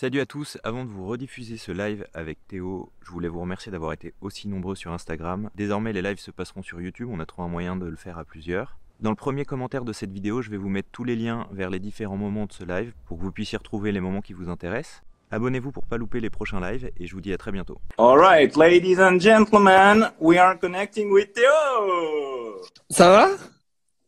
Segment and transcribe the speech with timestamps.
[0.00, 3.72] Salut à tous, avant de vous rediffuser ce live avec Théo, je voulais vous remercier
[3.72, 5.50] d'avoir été aussi nombreux sur Instagram.
[5.56, 8.16] Désormais les lives se passeront sur YouTube, on a trouvé un moyen de le faire
[8.16, 8.78] à plusieurs.
[9.00, 11.68] Dans le premier commentaire de cette vidéo, je vais vous mettre tous les liens vers
[11.68, 14.48] les différents moments de ce live pour que vous puissiez retrouver les moments qui vous
[14.48, 15.02] intéressent.
[15.32, 17.80] Abonnez-vous pour pas louper les prochains lives et je vous dis à très bientôt.
[17.98, 23.30] Alright, ladies and gentlemen, we are connecting with Théo Ça va?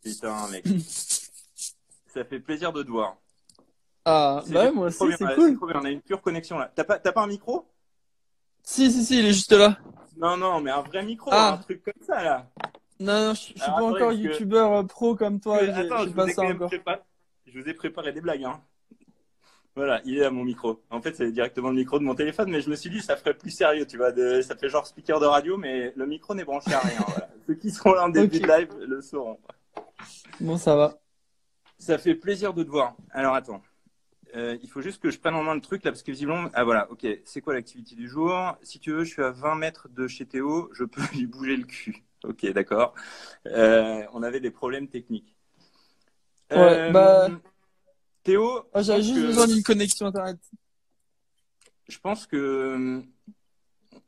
[0.04, 0.64] Putain mec,
[2.06, 3.16] ça fait plaisir de te voir.
[4.10, 5.56] Ah, bah ouais, moi aussi, c'est cool.
[5.58, 6.70] bien, on a une pure connexion là.
[6.74, 7.66] T'as pas, t'as pas un micro?
[8.62, 9.78] Si, si, si, il est juste là.
[10.16, 11.52] Non, non, mais un vrai micro, Ah.
[11.54, 12.50] un truc comme ça là.
[12.98, 15.98] Non, non, je je suis pas attendez, encore que- youtubeur euh, pro comme toi, Attends,
[16.04, 16.68] je vous, pas ça encore.
[16.68, 16.98] préparé...
[17.46, 18.44] je vous ai préparé des blagues.
[18.44, 18.60] Hein.
[19.76, 20.82] Voilà, il est à mon micro.
[20.90, 23.16] En fait, c'est directement le micro de mon téléphone, mais je me suis dit, ça
[23.16, 24.12] ferait plus sérieux, tu vois.
[24.12, 24.42] De...
[24.42, 26.98] Ça fait genre speaker de radio, mais le micro n'est branché à rien.
[27.06, 27.28] voilà.
[27.46, 29.38] Ceux qui seront là en début de live le sauront.
[30.40, 30.98] Bon, ça va.
[31.78, 32.94] Ça fait plaisir de te voir.
[33.12, 33.62] Alors attends.
[34.36, 36.48] Euh, il faut juste que je prenne en main le truc là parce que visiblement
[36.54, 38.56] ah voilà ok c'est quoi l'activité du jour?
[38.62, 41.56] Si tu veux je suis à 20 mètres de chez Théo je peux lui bouger
[41.56, 42.04] le cul.
[42.22, 42.94] Ok d'accord.
[43.46, 45.34] Euh, on avait des problèmes techniques.
[46.52, 47.28] Ouais, bah-
[48.22, 50.38] Théo Ah, je J'avais juste que- besoin d'une connexion internet.
[51.88, 53.02] je pense que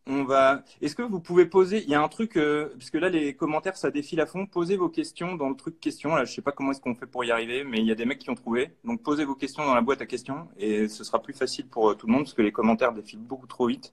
[0.07, 0.65] on va.
[0.81, 3.35] Est-ce que vous pouvez poser Il y a un truc euh, parce que là les
[3.35, 4.47] commentaires ça défile à fond.
[4.47, 6.15] Posez vos questions dans le truc questions.
[6.15, 7.95] Là, je sais pas comment est-ce qu'on fait pour y arriver, mais il y a
[7.95, 8.75] des mecs qui ont trouvé.
[8.85, 11.91] Donc posez vos questions dans la boîte à questions et ce sera plus facile pour
[11.91, 13.93] euh, tout le monde parce que les commentaires défilent beaucoup trop vite.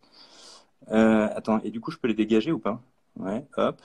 [0.91, 2.81] Euh, attends, et du coup je peux les dégager ou pas?
[3.17, 3.81] Ouais, hop.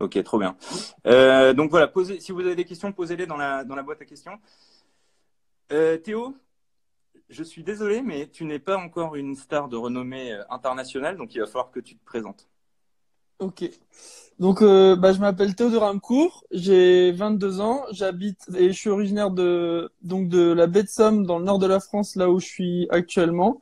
[0.00, 0.56] Ok, trop bien.
[1.06, 4.38] Euh, donc voilà, posez, si vous avez des questions, posez-les dans la, boîte à questions.
[5.68, 6.36] Théo,
[7.32, 11.34] je suis désolé, mais tu n'es pas encore une star de renommée euh, internationale, donc
[11.34, 12.48] il va falloir que tu te présentes.
[13.38, 13.68] Ok.
[14.38, 19.30] Donc, euh, bah, je m'appelle Théodore Amcourt, j'ai 22 ans, j'habite et je suis originaire
[19.30, 22.38] de donc de la baie de Somme dans le nord de la France, là où
[22.38, 23.60] je suis actuellement.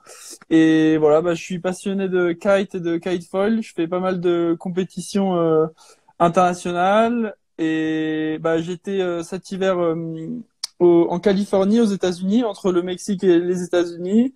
[0.51, 3.63] Et voilà, bah, je suis passionné de kite et de kitefoil.
[3.63, 5.67] Je fais pas mal de compétitions euh,
[6.19, 9.95] internationales et bah, j'étais cet hiver
[10.81, 14.35] au- en Californie, aux États-Unis, entre le Mexique et les États-Unis.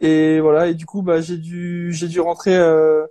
[0.00, 2.56] Et voilà, et du coup, bah, j'ai dû j'ai dû rentrer.
[2.56, 3.06] euh,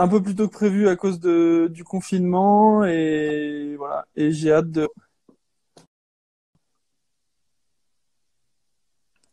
[0.00, 4.06] un peu plus tôt que prévu à cause de, du confinement et voilà.
[4.16, 4.88] Et j'ai hâte de.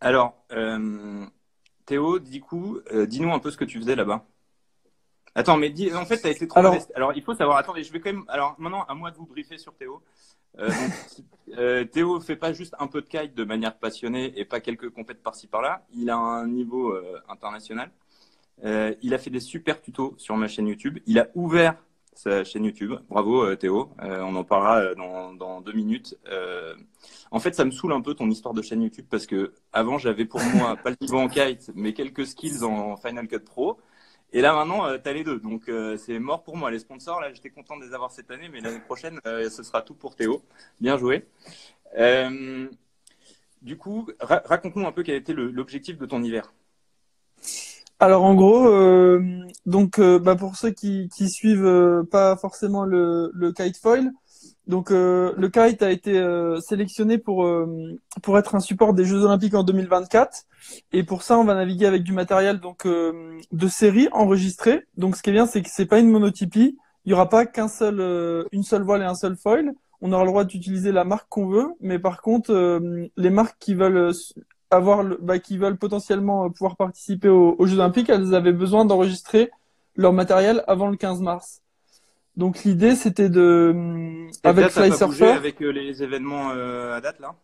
[0.01, 1.25] Alors, euh,
[1.85, 4.25] Théo, du coup, euh, dis-nous un peu ce que tu faisais là-bas.
[5.35, 6.78] Attends, mais dis, en fait, tu as été trop Alors-.
[6.95, 8.25] Alors, il faut savoir, attendez, je vais quand même.
[8.28, 10.01] Alors, maintenant, à moi de vous briefer sur Théo.
[10.59, 11.25] Euh, donc,
[11.57, 14.89] euh, Théo fait pas juste un peu de kite de manière passionnée et pas quelques
[14.89, 15.85] compètes par-ci par-là.
[15.93, 17.91] Il a un niveau euh, international.
[18.63, 20.99] Euh, il a fait des super tutos sur ma chaîne YouTube.
[21.05, 21.75] Il a ouvert
[22.13, 22.93] sa chaîne YouTube.
[23.09, 23.91] Bravo euh, Théo.
[23.99, 26.17] On en parlera dans, dans deux minutes.
[27.31, 29.97] En fait, ça me saoule un peu ton histoire de chaîne YouTube parce que avant
[29.97, 33.77] j'avais pour moi pas le niveau en kite, mais quelques skills en Final Cut Pro.
[34.33, 35.39] Et là maintenant, euh, t'as les deux.
[35.39, 36.71] Donc euh, c'est mort pour moi.
[36.71, 39.63] Les sponsors, là, j'étais content de les avoir cette année, mais l'année prochaine, euh, ce
[39.63, 40.41] sera tout pour Théo.
[40.81, 41.25] Bien joué.
[41.97, 42.67] Euh,
[43.61, 46.53] du coup, ra- raconte-nous un peu quel était l'objectif de ton hiver.
[47.97, 49.23] Alors en gros, euh,
[49.65, 54.11] donc euh, bah, pour ceux qui, qui suivent pas forcément le, le kite foil,
[54.67, 59.05] donc euh, le kite a été euh, sélectionné pour euh, pour être un support des
[59.05, 60.43] Jeux Olympiques en 2024
[60.91, 64.85] et pour ça on va naviguer avec du matériel donc de série enregistré.
[64.97, 67.45] Donc ce qui est bien c'est que c'est pas une monotypie, il y aura pas
[67.45, 69.73] qu'un seul une seule voile et un seul foil.
[70.01, 72.81] On aura le droit d'utiliser la marque qu'on veut, mais par contre
[73.17, 74.11] les marques qui veulent
[74.71, 79.51] avoir le, bah, qui veulent potentiellement pouvoir participer aux Jeux Olympiques, elles avaient besoin d'enregistrer
[79.95, 81.61] leur matériel avant le 15 mars.
[82.38, 83.73] Donc l'idée c'était de
[84.44, 87.35] Et avec là, ça a Fly Surfer, avec euh, les événements euh, à date là?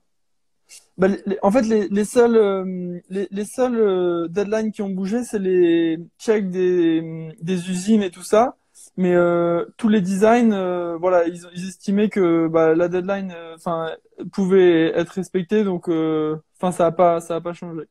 [0.98, 4.90] Bah, les- en fait les, les seuls euh, les, les seuls euh, deadlines qui ont
[4.90, 8.56] bougé c'est les checks des des usines et tout ça.
[8.98, 13.56] Mais euh, tous les designs, euh, voilà, ils, ils estimaient que bah, la deadline, euh,
[13.56, 13.92] enfin,
[14.34, 17.84] pouvait être respectée, donc, euh, enfin, ça a pas, ça a pas changé.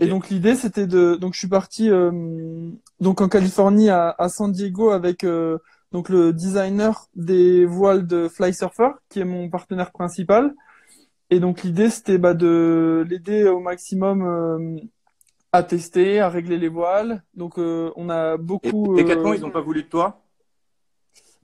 [0.00, 2.10] Et donc l'idée c'était de donc je suis parti euh,
[3.00, 5.58] donc en Californie à, à San Diego avec euh,
[5.92, 10.54] donc le designer des voiles de Fly Surfer qui est mon partenaire principal.
[11.30, 14.76] Et donc l'idée c'était bah, de l'aider au maximum euh,
[15.52, 17.22] à tester à régler les voiles.
[17.34, 20.22] Donc euh, on a Et beaucoup Decathlon, euh, ils ont pas voulu de toi?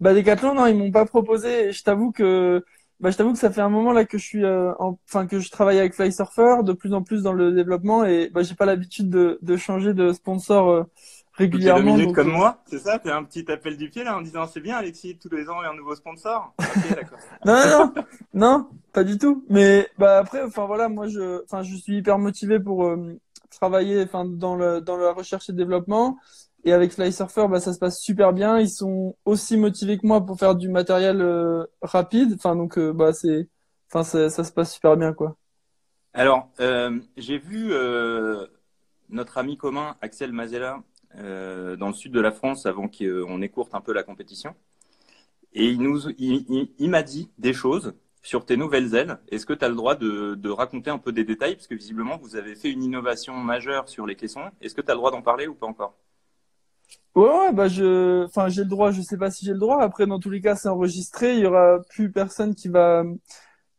[0.00, 1.68] Bah Decathlon non ils m'ont pas proposé.
[1.68, 2.64] Et je t'avoue que
[3.00, 5.38] bah je t'avoue que ça fait un moment là que je suis en- enfin que
[5.40, 8.04] je travaille avec Fly Surfer de plus en plus dans le développement.
[8.04, 10.86] Et bah j'ai pas l'habitude de de changer de sponsor
[11.34, 11.94] régulièrement.
[11.94, 14.22] minutes donc, comme euh, moi, c'est ça T'as un petit appel du pied là en
[14.22, 16.54] disant c'est bien Alexis, tous les ans il y a un nouveau sponsor
[16.94, 17.18] d'accord.
[17.44, 17.94] Non, non,
[18.34, 19.44] non, pas du tout.
[19.48, 23.18] Mais bah après, enfin voilà, moi je, enfin je suis hyper motivé pour euh,
[23.50, 26.18] travailler, enfin dans le dans la recherche et développement.
[26.64, 28.58] Et avec Fly Surfer, bah ça se passe super bien.
[28.60, 32.34] Ils sont aussi motivés que moi pour faire du matériel euh, rapide.
[32.36, 33.48] Enfin donc euh, bah c'est,
[33.90, 35.36] enfin ça, ça se passe super bien quoi.
[36.14, 36.50] Alors,
[37.16, 37.72] j'ai vu
[39.08, 40.82] notre ami commun Axel Mazella
[41.18, 44.54] euh, dans le sud de la France avant qu'on écourte un peu la compétition.
[45.54, 49.18] Et il, il, m'a dit des choses sur tes nouvelles ailes.
[49.30, 51.56] Est-ce que tu as le droit de, de raconter un peu des détails?
[51.56, 54.50] Parce que visiblement, vous avez fait une innovation majeure sur les caissons.
[54.62, 55.98] Est-ce que tu as le droit d'en parler ou pas encore?
[57.14, 58.90] Ouais, ouais, bah je, enfin j'ai le droit.
[58.90, 59.82] Je sais pas si j'ai le droit.
[59.82, 61.34] Après, dans tous les cas, c'est enregistré.
[61.34, 63.04] Il y aura plus personne qui va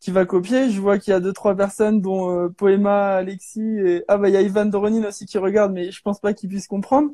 [0.04, 0.70] qui va copier.
[0.70, 4.30] Je vois qu'il y a deux trois personnes dont euh, Poema, Alexis et ah bah
[4.30, 7.12] il y a Ivan Doronin aussi qui regarde, mais je pense pas qu'il puisse comprendre.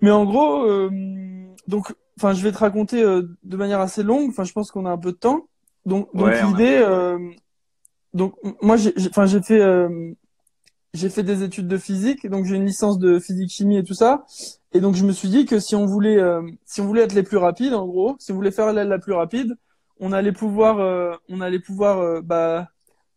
[0.00, 0.90] Mais en gros, euh,
[1.68, 4.30] donc, enfin, je vais te raconter euh, de manière assez longue.
[4.30, 5.48] Enfin, je pense qu'on a un peu de temps.
[5.86, 7.18] Donc, donc Ouais, on a l'idée, euh,
[8.14, 10.12] donc moi, j'ai, j'ai- enfin, j'ai fait, euh,
[10.94, 13.94] j'ai fait des études de physique, donc j'ai une licence de physique chimie et tout
[13.94, 14.24] ça.
[14.72, 17.14] Et donc je me suis dit que si on voulait, euh, si on voulait être
[17.14, 19.56] les plus rapides, en gros, si on voulait faire l'aile la plus rapide,
[20.00, 22.68] on allait pouvoir, euh, on allait pouvoir, euh, bah,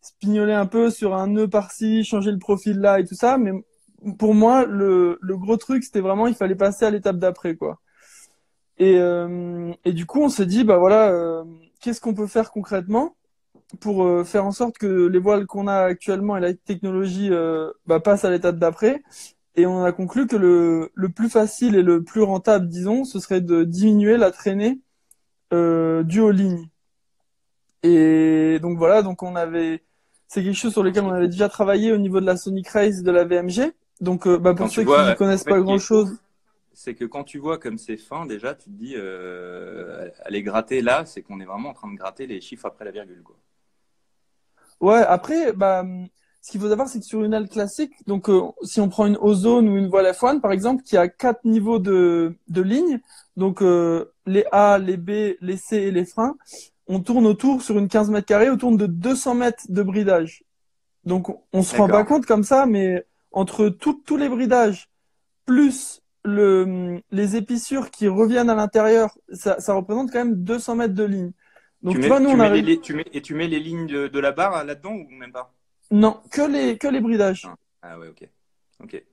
[0.02, 3.38] spignoler un peu sur un nœud par-ci, changer le profil là et tout ça.
[3.38, 3.52] Mais
[4.18, 7.80] pour moi, le, gros truc, c'était vraiment, il fallait passer à l'étape d'après, quoi.
[8.78, 11.44] Et, euh, du coup, on s'est dit, bah voilà,
[11.80, 13.16] qu'est-ce qu'on peut faire concrètement
[13.80, 17.30] pour faire en sorte que les voiles qu'on a actuellement et la technologie
[17.86, 19.02] bah, passent à l'étape d'après.
[19.56, 23.20] Et on a conclu que le, le plus facile et le plus rentable, disons, ce
[23.20, 24.80] serait de diminuer la traînée
[25.54, 26.68] euh, due aux lignes.
[27.84, 29.82] Et donc voilà, donc on avait,
[30.26, 33.02] c'est quelque chose sur lequel on avait déjà travaillé au niveau de la Sonic Race
[33.02, 33.74] de la VMG.
[34.00, 36.16] Donc euh, bah, pour ceux vois, qui ne connaissent en fait, pas grand chose,
[36.72, 40.80] C'est que quand tu vois comme c'est fin, déjà, tu te dis, euh, aller gratter
[40.80, 43.22] là, c'est qu'on est vraiment en train de gratter les chiffres après la virgule.
[43.22, 43.36] Quoi.
[44.80, 45.84] Ouais, après, bah,
[46.40, 49.04] ce qu'il faut savoir, c'est que sur une aile classique, donc euh, si on prend
[49.04, 53.00] une ozone ou une voile F1, par exemple, qui a quatre niveaux de, de lignes,
[53.36, 56.36] donc euh, les A, les B, les C et les freins,
[56.86, 60.44] on tourne autour, sur une 15 mètres carrés, autour de 200 mètres de bridage.
[61.04, 64.88] Donc on se rend pas compte comme ça, mais entre tout- tous les bridages,
[65.44, 70.94] plus le, les épissures qui reviennent à l'intérieur, ça, ça représente quand même 200 mètres
[70.94, 71.32] de ligne.
[71.82, 72.64] Donc tu mets, vois, nous tu on mets arrive...
[72.64, 75.32] les, tu mets, et tu mets les lignes de, de la barre là-dedans ou même
[75.32, 75.52] pas?
[75.90, 77.46] Non, que les, que les bridages.
[77.82, 78.26] Ah ouais, ok.
[78.82, 79.04] Ok.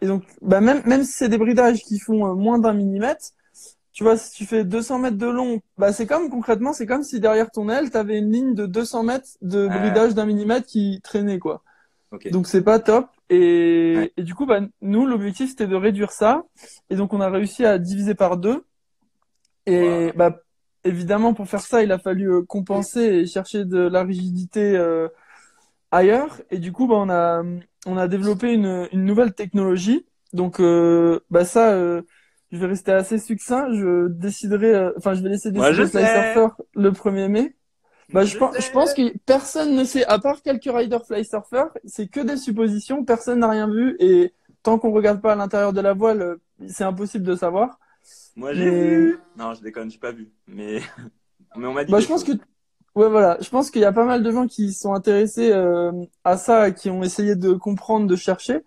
[0.00, 3.30] Et donc, bah même, même si c'est des bridages qui font euh, moins d'un millimètre,
[3.98, 7.02] tu vois, si tu fais 200 mètres de long, bah c'est comme concrètement, c'est comme
[7.02, 9.76] si derrière ton aile, tu avais une ligne de 200 mètres de Ah.
[9.80, 11.64] bridage d'un millimètre qui traînait, quoi.
[12.12, 12.30] Ok.
[12.30, 13.08] Donc c'est pas top.
[13.28, 14.12] Et, Ouais.
[14.16, 16.44] et du coup, bah, nous, l'objectif, c'était de réduire ça.
[16.90, 18.64] Et donc, on a réussi à diviser par deux.
[19.66, 20.12] Et Wow.
[20.16, 20.40] bah,
[20.84, 25.08] évidemment, pour faire ça, il a fallu euh, compenser et chercher de la rigidité euh,
[25.90, 26.40] ailleurs.
[26.50, 27.42] Et du coup, bah, on a,
[27.86, 30.06] on a développé une, une nouvelle technologie.
[30.32, 32.02] Donc, euh, bah, ça, euh,
[32.52, 33.72] je vais rester assez succinct.
[33.72, 36.32] Je déciderai, euh, enfin, je vais laisser décider Fly sais.
[36.34, 37.54] Surfer le 1er mai.
[38.12, 38.62] Bah, je, pense, sais.
[38.62, 42.38] je pense que personne ne sait, à part quelques riders fly surfer, c'est que des
[42.38, 46.22] suppositions, personne n'a rien vu et tant qu'on regarde pas à l'intérieur de la voile,
[46.22, 46.36] euh,
[46.68, 47.78] c'est impossible de savoir.
[48.34, 49.18] Moi, j'ai Mais- vu.
[49.36, 50.30] Non, je déconne, j'ai pas vu.
[50.46, 50.80] Mais,
[51.56, 51.92] mais on m'a dit.
[51.92, 54.46] Bah, je pense que, ouais, voilà, je pense qu'il y a pas mal de gens
[54.46, 55.92] qui sont intéressés euh,
[56.24, 58.62] à ça, qui ont essayé de comprendre, de chercher.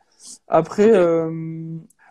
[0.47, 1.31] Après, euh,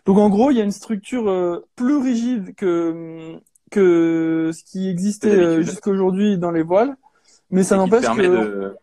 [0.05, 3.39] donc en gros, il y a une structure euh, plus rigide que
[3.69, 5.71] que ce qui existait euh, d'habitude.
[5.71, 6.97] jusqu'à aujourd'hui dans les voiles,
[7.49, 8.75] mais ça n'empêche que de-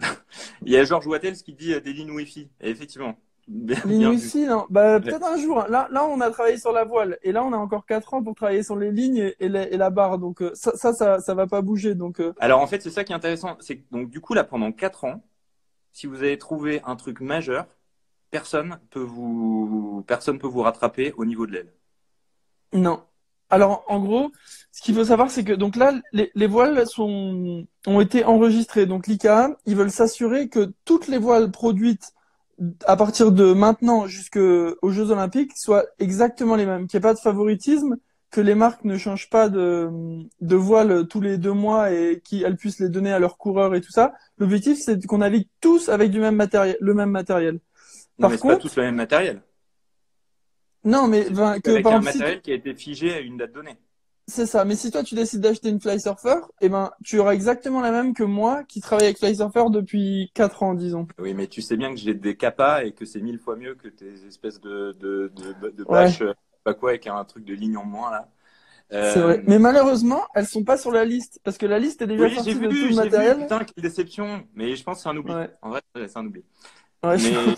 [0.66, 2.48] Il y a Georges Wattels qui dit euh, des lignes Wi-Fi.
[2.60, 3.14] Et effectivement.
[3.46, 4.16] Bien, Ligne bien vu.
[4.16, 4.66] Wi-Fi, non.
[4.70, 5.60] Bah, peut-être un jour.
[5.60, 5.66] hein.
[5.68, 7.18] Là, là, on a travaillé sur la voile.
[7.22, 9.76] Et là, on a encore quatre ans pour travailler sur les lignes et, la, et
[9.76, 10.18] la barre.
[10.18, 11.94] Donc, euh, ça, ça, ça, ça va pas bouger.
[11.94, 13.56] Donc, euh, Alors en fait, c'est ça qui est intéressant.
[13.60, 15.22] C'est que donc du coup là, pendant 4 ans,
[15.92, 17.66] si vous avez trouvé un truc majeur,
[18.34, 21.72] personne peut vous, personne peut vous rattraper au niveau de l'aile.
[22.72, 23.04] non.
[23.50, 24.32] Alors, en gros,
[24.72, 28.86] ce qu'il faut savoir, c'est que, donc là, les, les voiles ont été enregistrées.
[28.86, 32.12] Donc, l'ICAA, ils veulent s'assurer que toutes les voiles produites
[32.86, 36.88] à partir de maintenant jusqu'aux Jeux Olympiques soient exactement les mêmes.
[36.88, 37.98] Qu'il n'y ait pas de favoritisme,
[38.30, 42.80] que les marques ne changent pas de, voile tous les deux mois et qu'elles puissent
[42.80, 44.12] les donner à leurs coureurs et tout ça.
[44.38, 47.60] L'objectif, c'est qu'on navigue tous avec du le même matériel.
[48.18, 49.42] Non, Par mais c'est contre- pas tous le même matériel.
[50.84, 53.20] Non, mais ben, que Avec par un exemple, si- matériel qui a été figé à
[53.20, 53.76] une date donnée.
[54.26, 54.64] c'est ça.
[54.64, 57.90] Mais si toi tu décides d'acheter une Fly Surfer, eh ben tu auras exactement la
[57.90, 61.06] même que moi qui travaille avec Fly Surfer depuis 4 ans, disons.
[61.18, 63.74] Oui, mais tu sais bien que j'ai des capas et que c'est mille fois mieux
[63.74, 67.54] que tes espèces de de de, de bâches, euh, pas quoi, avec un truc de
[67.54, 68.28] ligne en moins là.
[68.90, 69.38] C'est vrai.
[69.38, 72.28] Euh, mais malheureusement, elles sont pas sur la liste parce que la liste est déjà
[72.30, 73.36] sortie de tout le matériel.
[73.38, 74.46] Vu, putain, quelle déception.
[74.54, 75.32] Mais je pense que c'est un oubli.
[75.62, 76.44] En vrai, c'est un oubli.
[77.02, 77.54] Ouais, mais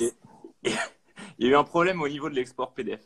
[1.39, 3.01] il y a eu un problème au niveau de l'export PDF.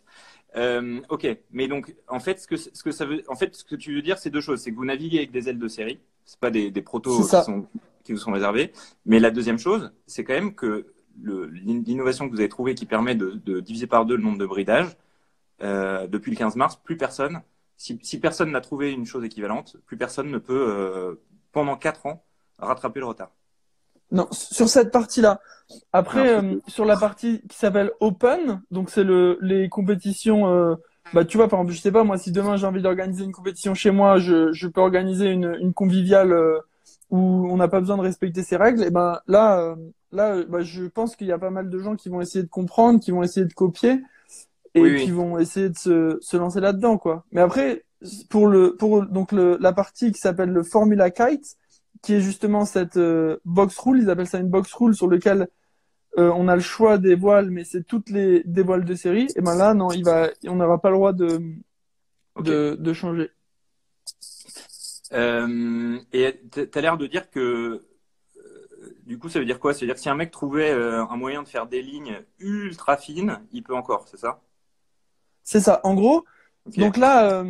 [0.56, 3.64] Euh, ok, mais donc en fait, ce que ce que ça veut, en fait, ce
[3.64, 4.60] que tu veux dire, c'est deux choses.
[4.60, 6.00] C'est que vous naviguez avec des ailes de série.
[6.24, 7.66] C'est pas des, des protos qui, sont,
[8.04, 8.72] qui vous sont réservés.
[9.06, 13.14] Mais la deuxième chose, c'est quand même que l'innovation que vous avez trouvée qui permet
[13.14, 14.96] de, de, diviser par deux le nombre de bridages
[15.62, 17.42] euh, depuis le 15 mars, plus personne
[17.80, 21.14] si, si personne n'a trouvé une chose équivalente, plus personne ne peut, euh,
[21.50, 22.22] pendant quatre ans,
[22.58, 23.30] rattraper le retard.
[24.12, 25.40] Non, sur cette partie-là.
[25.92, 30.48] Après, euh, sur la partie qui s'appelle Open, donc c'est le les compétitions.
[30.48, 30.74] Euh,
[31.14, 33.32] bah, tu vois, par exemple, je sais pas moi, si demain j'ai envie d'organiser une
[33.32, 36.58] compétition chez moi, je, je peux organiser une, une conviviale euh,
[37.10, 38.82] où on n'a pas besoin de respecter ces règles.
[38.82, 39.76] Et ben là,
[40.12, 42.48] là, bah, je pense qu'il y a pas mal de gens qui vont essayer de
[42.50, 44.02] comprendre, qui vont essayer de copier
[44.74, 47.24] et qui vont essayer de se, se lancer là-dedans, quoi.
[47.32, 47.84] Mais après,
[48.28, 51.56] pour le, pour donc le, la partie qui s'appelle le Formula Kite,
[52.02, 55.48] qui est justement cette euh, box rule, ils appellent ça une box rule sur lequel
[56.18, 59.28] euh, on a le choix des voiles, mais c'est toutes les des voiles de série.
[59.36, 61.40] Et ben là, non, il va, on n'aura pas le droit de
[62.38, 63.30] de, de, changer.
[65.12, 67.84] Euh, et t'as l'air de dire que
[69.04, 69.74] du coup, ça veut dire quoi?
[69.74, 72.96] Ça veut dire que si un mec trouvait un moyen de faire des lignes ultra
[72.96, 74.40] fines, il peut encore, c'est ça?
[75.42, 75.80] C'est ça.
[75.84, 76.24] En gros,
[76.76, 77.44] donc là,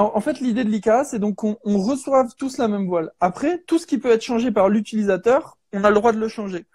[0.00, 3.12] euh, en, fait, l'idée de l'ICA, c'est donc qu'on on reçoive tous la même voile.
[3.20, 6.28] Après, tout ce qui peut être changé par l'utilisateur, on a le droit de le
[6.28, 6.66] changer.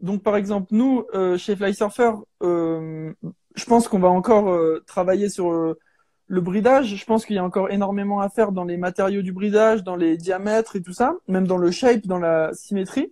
[0.00, 3.12] Donc, par exemple, nous, euh, chez Flysurfer, euh,
[3.54, 5.74] je pense qu'on va encore euh, travailler sur
[6.28, 6.94] le bridage.
[6.94, 9.96] Je pense qu'il y a encore énormément à faire dans les matériaux du bridage, dans
[9.96, 13.10] les diamètres et tout ça, même dans le shape, dans la symétrie.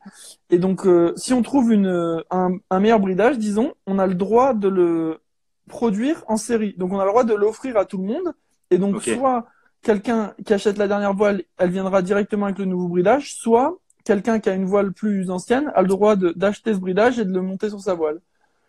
[0.50, 4.52] Et donc, si on trouve une, un, un meilleur bridage, disons, on a le droit
[4.52, 5.20] de le
[5.68, 6.74] produire en série.
[6.76, 8.34] Donc on a le droit de l'offrir à tout le monde.
[8.70, 9.46] Et donc soit
[9.84, 14.40] quelqu'un qui achète la dernière voile, elle viendra directement avec le nouveau bridage, soit quelqu'un
[14.40, 17.42] qui a une voile plus ancienne a le droit d'acheter ce bridage et de le
[17.42, 18.20] monter sur sa voile.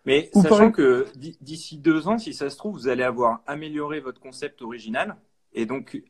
[0.04, 4.20] Mais sachant que d'ici deux ans, si ça se trouve, vous allez avoir amélioré votre
[4.20, 5.16] concept original
[5.52, 6.00] et donc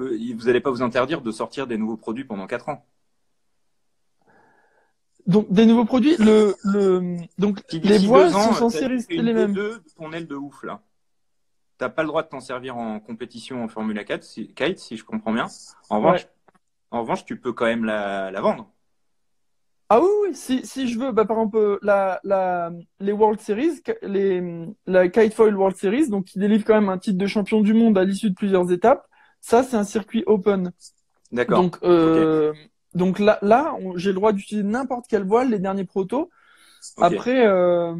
[0.00, 2.84] euh, vous n'allez pas vous interdire de sortir des nouveaux produits pendant quatre ans.
[5.26, 9.52] Donc des nouveaux produits, le, le donc les voiles sont censées rester les mêmes.
[9.52, 10.80] De ton aile de ouf là.
[11.78, 14.96] T'as pas le droit de t'en servir en compétition en Formula 4, si, kite, si
[14.96, 15.46] je comprends bien.
[15.90, 16.26] En revanche,
[16.90, 18.70] en revanche, tu peux quand même la, la vendre.
[19.88, 23.82] Ah oui, oui, si, si je veux, bah, par exemple, la, la, les World Series,
[24.02, 27.60] les, la Kite Foil World Series, donc qui délivre quand même un titre de champion
[27.60, 29.06] du monde à l'issue de plusieurs étapes,
[29.40, 30.72] ça, c'est un circuit open.
[31.30, 31.62] D'accord.
[31.62, 32.52] Donc, euh,
[32.94, 36.30] donc là, là j'ai le droit d'utiliser n'importe quelle voile, les derniers protos.
[36.98, 37.94] Après, euh,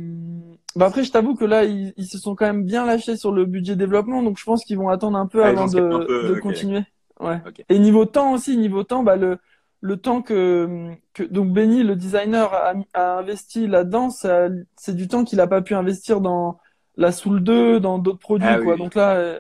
[0.75, 3.33] bah après, je t'avoue que là, ils, ils, se sont quand même bien lâchés sur
[3.33, 6.85] le budget développement, donc je pense qu'ils vont attendre un peu avant de, de continuer.
[7.21, 7.41] Ouais.
[7.69, 9.39] Et niveau temps aussi, niveau temps, bah le
[9.81, 15.25] le temps que, que donc Benny, le designer, a, a investi là-dedans, c'est du temps
[15.25, 16.59] qu'il a pas pu investir dans
[16.97, 18.77] la Soul 2, dans d'autres produits, ah quoi.
[18.77, 19.39] Donc là, euh,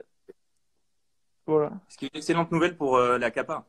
[1.47, 1.73] voilà.
[1.89, 3.65] Ce qui est une excellente nouvelle pour euh, la Kappa.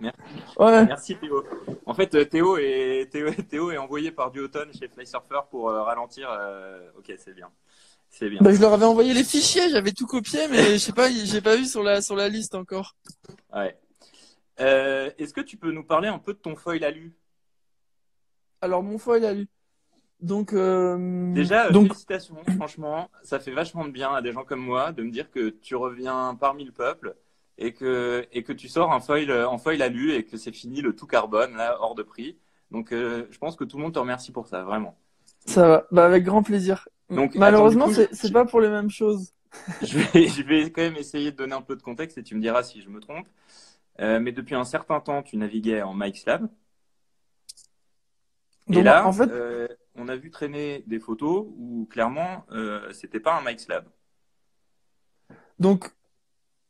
[0.00, 0.18] Merci.
[0.56, 0.86] Ouais.
[0.86, 1.44] Merci Théo.
[1.84, 5.82] En fait, euh, Théo est, Théo, Théo est envoyé par Duoton chez Flysurfer pour euh,
[5.82, 6.30] ralentir.
[6.30, 7.50] Euh, ok, c'est bien.
[8.08, 8.40] C'est bien.
[8.40, 11.40] Bah, je leur avais envoyé les fichiers, j'avais tout copié, mais je sais pas, j'ai
[11.40, 12.96] pas vu sur la sur la liste encore.
[13.54, 13.76] Ouais.
[14.56, 17.14] Est-ce que tu peux nous parler un peu de ton foil alu?
[18.60, 19.48] Alors mon foil alu.
[20.20, 20.54] Donc
[21.34, 21.88] déjà donc...
[21.88, 25.30] félicitations, franchement, ça fait vachement de bien à des gens comme moi de me dire
[25.30, 27.16] que tu reviens parmi le peuple
[27.58, 30.80] et que, et que tu sors un foil, en foil alu et que c'est fini
[30.80, 32.38] le tout carbone, là, hors de prix.
[32.70, 34.96] Donc, euh, je pense que tout le monde te remercie pour ça, vraiment.
[35.46, 36.88] Ça va, bah, avec grand plaisir.
[37.10, 39.34] Donc, Malheureusement, c'est pas pour les mêmes choses.
[39.82, 42.34] je, vais, je vais quand même essayer de donner un peu de contexte et tu
[42.34, 43.26] me diras si je me trompe.
[44.00, 46.48] Euh, mais depuis un certain temps, tu naviguais en MikeSlab.
[48.68, 49.30] Et Donc, là, en fait...
[49.30, 53.84] Euh, on a vu traîner des photos où clairement, euh, c'était pas un MikeSlab.
[55.58, 55.90] Donc,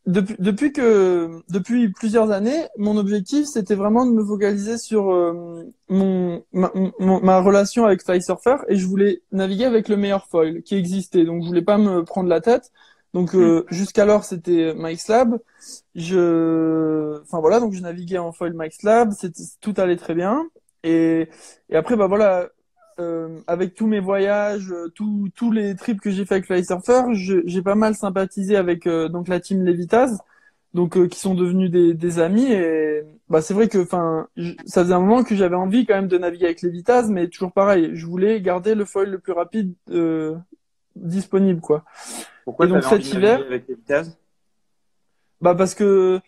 [0.07, 5.63] depuis, depuis que depuis plusieurs années, mon objectif c'était vraiment de me focaliser sur euh,
[5.89, 10.75] mon, ma, ma, relation avec Surfer et je voulais naviguer avec le meilleur foil qui
[10.75, 11.25] existait.
[11.25, 12.73] Donc je voulais pas me prendre la tête.
[13.15, 13.75] Donc euh, mm.
[13.75, 15.39] jusqu'alors c'était MySlab.
[15.95, 18.57] Je enfin voilà, donc je naviguais en foil
[19.17, 20.49] c'était tout allait très bien
[20.83, 21.29] et
[21.71, 22.49] et après bah voilà,
[22.99, 26.65] euh, avec tous mes voyages, euh, tous tous les trips que j'ai fait avec Fly
[26.65, 30.19] Surfer, je- j'ai pas mal sympathisé avec euh, donc la team Levitas,
[30.75, 34.29] donc euh, qui sont devenus des, des amis et bah c'est vrai que enfin
[34.67, 37.53] ça faisait un moment que j'avais envie quand même de naviguer avec Levitas, mais toujours
[37.53, 40.35] pareil, je voulais garder le foil le plus rapide euh,
[40.97, 41.85] disponible quoi.
[42.45, 44.17] Pourquoi Et donc, envie cet de hiver- avec les Vitaz
[45.41, 46.21] Bah parce que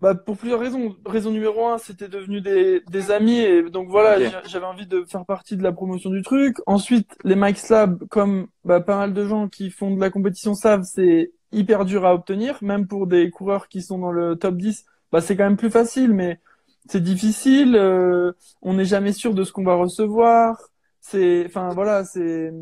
[0.00, 0.96] bah pour plusieurs raisons.
[1.06, 5.24] Raison numéro un, c'était devenu des, des amis et donc voilà, j'avais envie de faire
[5.24, 6.56] partie de la promotion du truc.
[6.66, 10.54] Ensuite, les Mike Slab, comme bah, pas mal de gens qui font de la compétition
[10.54, 14.56] savent, c'est hyper dur à obtenir, même pour des coureurs qui sont dans le top
[14.56, 14.84] 10.
[15.12, 16.40] Bah c'est quand même plus facile, mais
[16.88, 17.76] c'est difficile.
[17.76, 18.32] euh,
[18.62, 20.58] on n'est jamais sûr de ce qu'on va recevoir.
[21.00, 22.52] C'est, enfin voilà, c'est.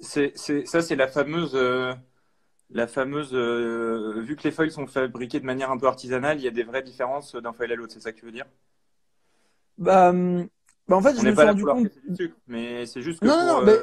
[0.00, 1.94] C'est, c'est, ça, c'est la fameuse, euh,
[2.74, 6.44] la fameuse, euh, vu que les foils sont fabriqués de manière un peu artisanale, il
[6.44, 7.92] y a des vraies différences d'un foil à l'autre.
[7.92, 8.46] C'est ça que tu veux dire?
[9.78, 10.48] Bah, hum,
[10.88, 11.88] bah en fait, On je me suis rendu compte.
[12.16, 13.82] sucre, mais c'est juste que Non, pour, non, non, euh,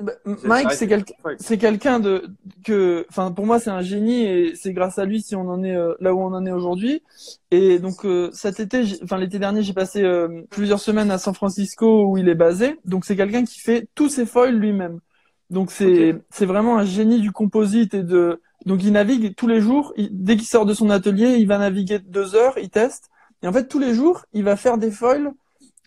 [0.00, 0.12] mais bah,
[0.44, 1.14] Mike, c'est quelqu'un.
[1.38, 2.28] c'est quelqu'un de
[2.64, 5.64] que enfin pour moi c'est un génie et c'est grâce à lui si on en
[5.64, 7.02] est euh, là où on en est aujourd'hui
[7.50, 10.08] et donc cet été enfin l'été dernier j'ai passé
[10.50, 14.08] plusieurs semaines à San Francisco où il est basé donc c'est quelqu'un qui fait tous
[14.08, 15.00] ses foils lui-même
[15.50, 19.60] donc c'est c'est vraiment un génie du composite et de donc il navigue tous les
[19.60, 23.08] jours Il- dès qu'il sort de son atelier il va naviguer deux heures il teste
[23.42, 25.32] et en fait tous les jours il va faire des foils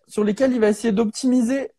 [0.08, 1.72] sur lesquels il va essayer d'optimiser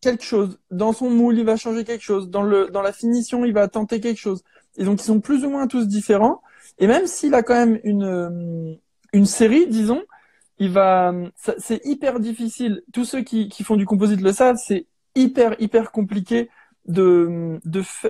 [0.00, 0.58] quelque chose.
[0.70, 2.30] Dans son moule, il va changer quelque chose.
[2.30, 4.42] Dans le, dans la finition, il va tenter quelque chose.
[4.76, 6.42] Et donc, ils sont plus ou moins tous différents.
[6.78, 8.74] Et même s'il a quand même une, euh,
[9.12, 10.02] une série, disons,
[10.58, 11.12] il va,
[11.58, 12.82] c'est hyper difficile.
[12.92, 16.48] Tous ceux qui, qui font du composite le savent, c'est hyper, hyper compliqué
[16.88, 17.58] de,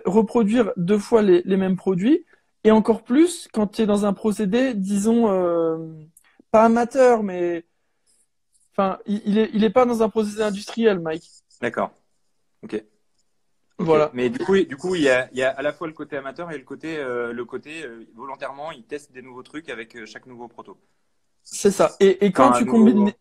[0.04, 2.25] reproduire deux fois les, les mêmes produits.
[2.64, 5.78] Et encore plus quand tu es dans un procédé, disons, euh,
[6.50, 7.64] pas amateur, mais,
[8.73, 11.30] enfin, il, il est, il est pas dans un procédé industriel, Mike.
[11.61, 11.92] D'accord.
[12.62, 12.75] Ok.
[12.75, 12.85] Ok.
[13.78, 14.11] Voilà.
[14.14, 15.92] Mais du coup, du coup, il y a, il y a à la fois le
[15.92, 19.68] côté amateur et le côté, euh, le côté euh, volontairement, ils testent des nouveaux trucs
[19.68, 20.78] avec euh, chaque nouveau proto.
[21.45, 21.95] C'est ça.
[22.00, 23.14] Et, et quand Enfin, tu nouveau- combines, les-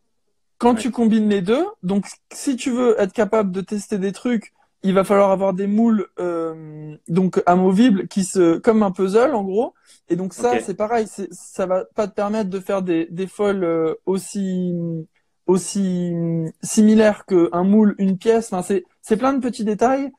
[0.58, 0.80] quand Ouais.
[0.82, 4.54] tu combines les deux, donc si tu veux être capable de tester des trucs,
[4.86, 9.44] il va falloir avoir des moules euh, donc amovibles qui se comme un puzzle en
[9.44, 9.74] gros.
[10.10, 13.26] Et donc ça c'est pareil, c'est ça va pas te permettre de faire des des
[13.26, 14.74] foils euh, aussi
[15.48, 16.14] aussi
[16.62, 18.54] similaires qu'un moule, une pièce.
[18.54, 20.12] Enfin c'est c'est plein de petits détails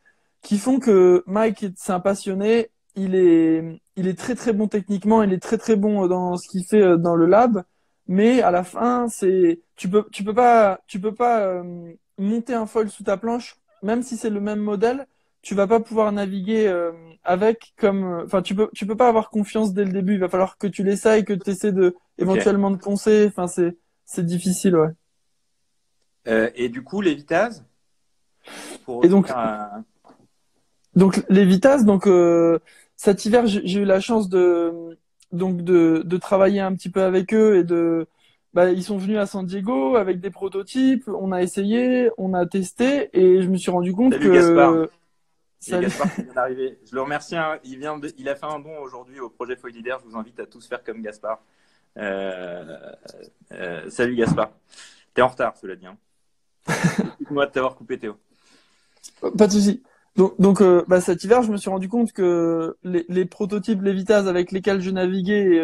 [0.42, 2.71] qui font que Mike c'est un passionné.
[2.97, 6.49] Il est il est très très bon techniquement, il est très très bon dans ce
[6.49, 7.62] qu'il fait euh, dans le lab
[8.08, 12.54] mais à la fin c'est tu peux tu peux pas tu peux pas euh, monter
[12.54, 15.06] un foil sous ta planche même si c'est le même modèle
[15.43, 16.91] tu vas pas pouvoir naviguer euh,
[17.23, 20.15] avec comme euh, enfin tu peux tu peux pas avoir confiance dès le début.
[20.15, 23.26] Il va falloir que tu l'essayes que tu essaies de éventuellement de poncer.
[23.28, 24.89] Enfin c'est c'est difficile ouais.
[26.26, 27.00] Euh, et du coup,
[28.84, 29.82] pour Et donc- à-
[30.97, 32.58] Donc les Vitas, donc euh,
[32.97, 34.99] cet hiver j'ai j'ai eu la chance de
[35.30, 38.08] donc de, de travailler un petit peu avec eux et de
[38.56, 42.47] bah, ils sont venus à San Diego avec des prototypes, on a essayé, on a
[42.47, 44.75] testé et je me suis rendu compte Salut, que Gaspard.
[45.60, 45.82] Salut.
[45.86, 46.78] Gaspard qui vient d'arriver.
[46.90, 47.36] Je le remercie.
[47.36, 47.58] hein.
[47.64, 50.00] Il vient, de- il a fait un don aujourd'hui au projet Foil Leader.
[50.02, 51.42] Je vous invite à tous faire comme Gaspard.
[51.99, 52.76] Euh,
[53.52, 54.52] euh, salut Gaspard.
[55.12, 55.86] T'es en retard, cela dit.
[55.86, 55.99] Hein.
[56.69, 58.16] Excuse-moi de t'avoir coupé, Théo.
[59.36, 59.82] Pas de souci.
[60.16, 63.82] Donc, donc euh, bah, cet hiver, je me suis rendu compte que les, les prototypes
[63.82, 65.58] Levitas avec lesquels je naviguais,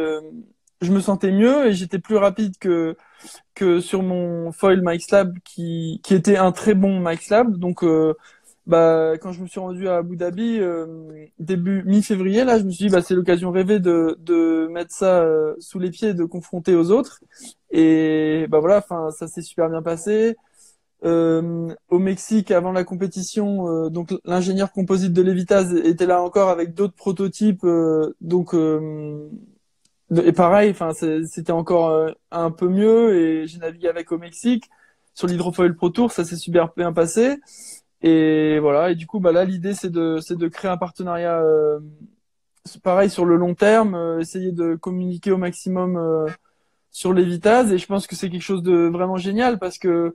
[0.83, 2.97] je me sentais mieux et j'étais plus rapide que
[3.55, 7.57] que sur mon foil Mike Slab qui qui était un très bon Mike Slab.
[7.59, 8.15] Donc euh,
[8.67, 10.87] bah quand je me suis rendu à Abu Dhabi euh,
[11.39, 15.23] début mi-février là, je me suis dit bah c'est l'occasion rêvée de de mettre ça
[15.23, 17.21] euh, sous les pieds, de confronter aux autres.
[17.71, 20.37] Et bah voilà, enfin ça s'est super bien passé.
[21.05, 26.49] Euh, au Mexique, avant la compétition, euh, donc l'ingénieur composite de Levitas était là encore
[26.49, 27.65] avec d'autres prototypes.
[27.65, 29.29] euh, donc euh,
[30.21, 33.17] et pareil, enfin c'était encore euh, un peu mieux.
[33.17, 34.71] Et j'ai navigué avec au Mexique
[35.15, 37.39] sur l'Hydrofoil Pro Tour, ça s'est super bien passé.
[38.03, 38.91] Et voilà.
[38.91, 41.81] Et du coup, bah là, l'idée c'est de c'est de créer un partenariat euh,
[42.83, 45.99] pareil sur le long terme, euh, essayer de communiquer au maximum
[46.91, 47.71] sur les Vitas.
[47.71, 50.15] Et je pense que c'est quelque chose de vraiment génial parce que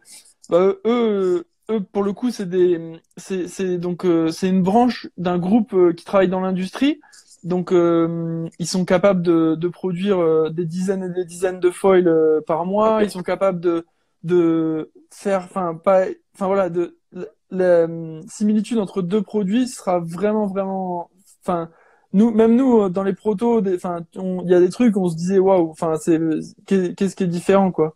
[0.49, 5.75] bah, eux, eux, pour le coup, c'est des, c'est, donc, c'est une branche d'un groupe
[5.95, 6.99] qui travaille dans l'industrie.
[7.47, 11.69] Donc, euh, ils sont capables de, de produire euh, des dizaines et des dizaines de
[11.71, 13.03] foils euh, par mois.
[13.03, 13.85] Ils sont capables de,
[14.23, 16.05] de faire, enfin, pas,
[16.35, 17.87] enfin voilà, de la, la,
[18.27, 21.09] similitude entre deux produits sera vraiment, vraiment,
[21.41, 21.69] enfin,
[22.11, 25.39] nous, même nous, dans les protos, enfin, il y a des trucs, on se disait,
[25.39, 26.19] waouh, enfin, c'est,
[26.65, 27.95] qu'est- qu'est-ce qui est différent, quoi.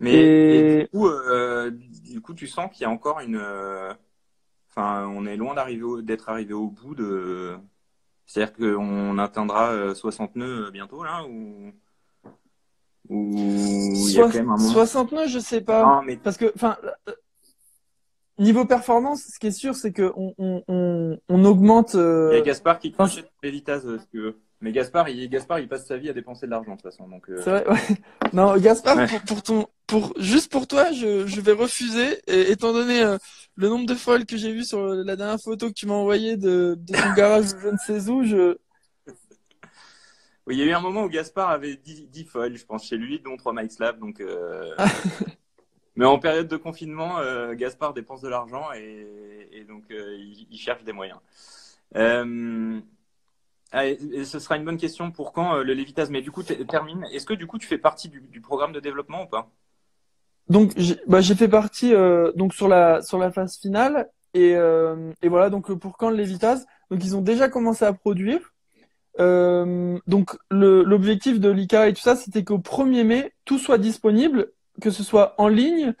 [0.00, 1.08] Mais Et- et du coup,
[2.12, 3.40] du coup, tu sens qu'il y a encore une.
[4.70, 7.56] Enfin, on est loin d'arriver d'être arrivé au bout de.
[8.28, 11.72] C'est-à-dire qu'on atteindra euh, 60 nœuds bientôt, là, ou.
[13.08, 14.68] Ou il y a quand même un moment.
[14.68, 15.82] 69, je sais pas.
[15.82, 16.76] Non, mais Parce que, enfin,
[17.08, 17.12] euh,
[18.38, 20.34] niveau performance, ce qui est sûr, c'est que on,
[20.68, 21.94] on, augmente.
[21.94, 24.38] euh, il y a Gaspard qui crachait les Vitas, euh, si tu veux.
[24.60, 27.08] Mais Gaspard, il, Gaspard, il passe sa vie à dépenser de l'argent, de toute façon.
[27.08, 27.96] Donc, euh, C'est vrai, ouais.
[28.32, 29.06] Non, Gaspard, Ouais.
[29.06, 33.18] pour, pour ton, pour, juste pour toi, je, je vais refuser, et, étant donné euh,
[33.54, 36.36] le nombre de foils que j'ai vu sur la dernière photo que tu m'as envoyée
[36.36, 38.56] de, de ton garage, je ne sais où, je,
[40.46, 42.86] Oui, il y a eu un moment où Gaspard avait 10, 10 foils, je pense,
[42.88, 43.98] chez lui, dont 3 Mike Slab.
[44.00, 44.74] Donc, euh,
[45.96, 50.46] Mais en période de confinement, euh, Gaspard dépense de l'argent et, et donc euh, il,
[50.48, 51.18] il cherche des moyens.
[51.96, 52.82] Euh, ah,
[53.74, 56.08] et ce sera une bonne question pour quand euh, le Lévitas.
[56.10, 57.04] Mais du coup, termine.
[57.12, 59.50] Est-ce que du coup, tu fais partie du, programme de développement ou pas?
[60.48, 64.08] Donc j'ai bah, j'ai fait partie euh, donc sur la sur la phase finale.
[64.34, 66.64] Et euh, et voilà donc pour quand le Lévitas?
[66.90, 68.54] Donc ils ont déjà commencé à produire.
[69.20, 74.52] Euh, donc l'objectif de l'ICA et tout ça c'était qu'au 1er mai tout soit disponible
[74.80, 75.92] que ce soit en ligne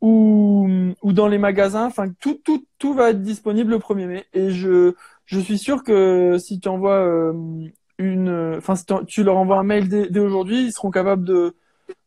[0.00, 0.66] ou
[1.02, 1.86] ou dans les magasins.
[1.86, 4.26] Enfin tout tout tout va être disponible le 1er mai.
[4.32, 4.94] Et je
[5.26, 7.32] je suis sûr que si tu envoies euh,
[7.98, 11.54] une enfin si tu leur envoies un mail dès, dès aujourd'hui ils seront capables de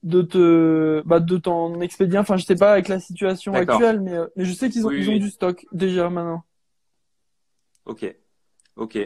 [0.03, 4.13] de te bah, de t'en expédier enfin je sais pas avec la situation actuelle mais
[4.13, 5.19] euh, mais je sais qu'ils ont Oui, ils ont oui.
[5.19, 6.43] du stock déjà maintenant.
[7.85, 8.15] Ok,
[8.75, 8.97] ok.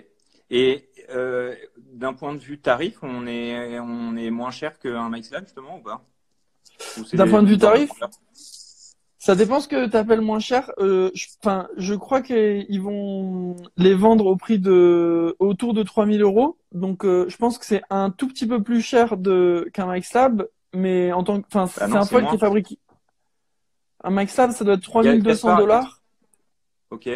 [0.50, 1.56] Et euh,
[1.94, 5.78] d'un point de vue tarif, on est on est moins cher qu'un Mike Slab justement
[5.78, 6.06] ou pas?
[7.14, 7.90] D'un point de vue tarif
[9.26, 11.28] ça dépend ce que tu appelles moins cher euh, je,
[11.78, 17.26] je crois qu'ils vont les vendre au prix de autour de 3000 euros donc euh,
[17.30, 21.14] je pense que c'est un tout petit peu plus cher de qu'un Max Lab mais
[21.14, 22.30] en tant que enfin Ah c'est un moins.
[22.32, 22.80] qui est fabriqué
[24.04, 26.02] un Max Lab ça doit être 3200 Gaspard, dollars
[26.92, 27.10] Ok.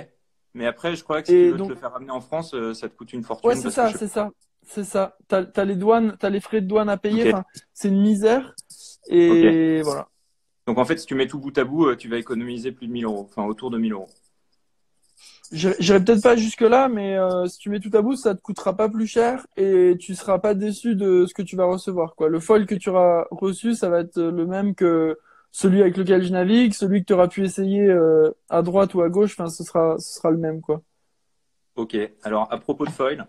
[0.56, 2.20] Mais après, je crois que si Et tu veux donc- te le faire ramener en
[2.22, 3.48] France, euh, ça te coûte une fortune.
[3.50, 4.32] Ouais, c'est ça, je- c'est ça,
[4.66, 5.16] c'est ça.
[5.28, 7.26] T'as, t'as les douanes, t'as les frais de douane à payer.
[7.30, 7.34] Ok.
[7.36, 8.56] Enfin, c'est une misère.
[9.08, 10.08] Et voilà.
[10.68, 12.88] Donc en fait, si tu mets tout bout à bout, euh, tu vas économiser plus
[12.88, 14.10] de 1000 euros, enfin autour de 1000 euros.
[15.54, 18.42] J'irai peut-être pas jusque là, mais euh, si tu mets tout à bout, ça te
[18.42, 22.16] coûtera pas plus cher et tu seras pas déçu de ce que tu vas recevoir.
[22.16, 22.28] Quoi.
[22.28, 25.18] Le foil que tu auras reçu, ça va être le même que
[25.52, 29.02] celui avec lequel je navigue, celui que tu auras pu essayer euh, à droite ou
[29.02, 29.36] à gauche.
[29.40, 30.82] Enfin, ce sera, ce sera le même, quoi.
[31.76, 31.98] Ok.
[32.24, 33.26] Alors à propos de foil,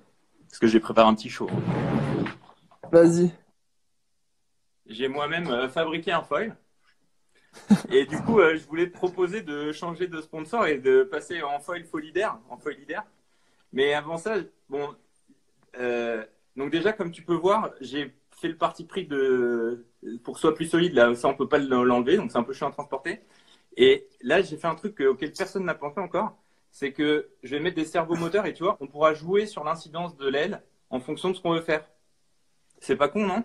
[0.49, 1.49] parce que j'ai préparé un petit show.
[2.91, 3.31] Vas-y.
[4.87, 6.57] J'ai moi-même euh, fabriqué un foil.
[7.91, 11.43] Et du coup, euh, je voulais te proposer de changer de sponsor et de passer
[11.43, 13.05] en foil folidaire, en foil leader.
[13.73, 14.37] Mais avant ça,
[14.69, 14.95] bon,
[15.79, 16.25] euh,
[16.57, 19.87] donc déjà comme tu peux voir, j'ai fait le parti pris de
[20.25, 20.95] pour soit plus solide.
[20.95, 23.21] Là, ça on peut pas l'enlever, donc c'est un peu chiant à transporter.
[23.77, 26.37] Et là, j'ai fait un truc auquel personne n'a pensé encore,
[26.73, 30.17] c'est que je vais mettre des servomoteurs et tu vois, on pourra jouer sur l'incidence
[30.17, 31.89] de l'aile en fonction de ce qu'on veut faire.
[32.81, 33.45] C'est pas con, non?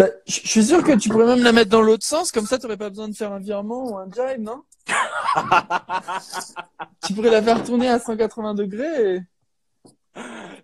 [0.00, 2.56] Bah, je suis sûr que tu pourrais même la mettre dans l'autre sens, comme ça
[2.56, 4.62] tu n'aurais pas besoin de faire un virement ou un jibe, non
[7.06, 9.20] Tu pourrais la faire tourner à 180 degrés et...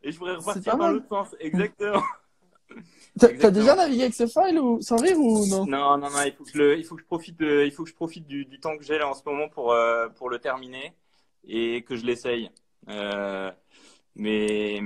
[0.02, 2.02] Et je pourrais repartir dans l'autre sens, exactement.
[3.18, 6.32] T'as déjà navigué avec ce foil ou sans rire ou non Non, non, non, il
[6.32, 8.26] faut que je, le- il faut que je profite, de- il faut que je profite
[8.26, 10.94] du, du temps que j'ai là en ce moment pour, euh, pour le terminer
[11.46, 12.50] et que je l'essaye.
[12.88, 13.50] Euh,
[14.14, 14.80] mais,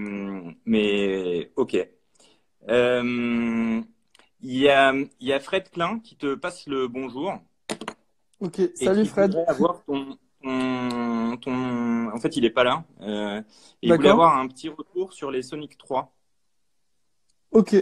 [0.64, 1.76] mais, ok.
[2.68, 3.80] Euh,
[4.42, 7.34] Il y, a, il y a Fred Klein qui te passe le bonjour.
[8.40, 9.36] Ok, et salut Fred.
[9.46, 12.82] avoir ton, ton, ton- En fait, il est pas là.
[13.02, 13.40] Euh,
[13.82, 16.14] et il voulait avoir un petit retour sur les Sonic 3.
[17.52, 17.76] Ok.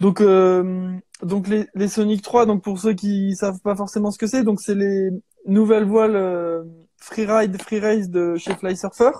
[0.00, 4.18] Donc, euh, donc les, les Sonic 3, donc pour ceux qui savent pas forcément ce
[4.18, 5.08] que c'est, donc c'est les
[5.46, 6.64] nouvelles voiles euh,
[6.98, 9.10] freeride, free race de chez Fly Surfer.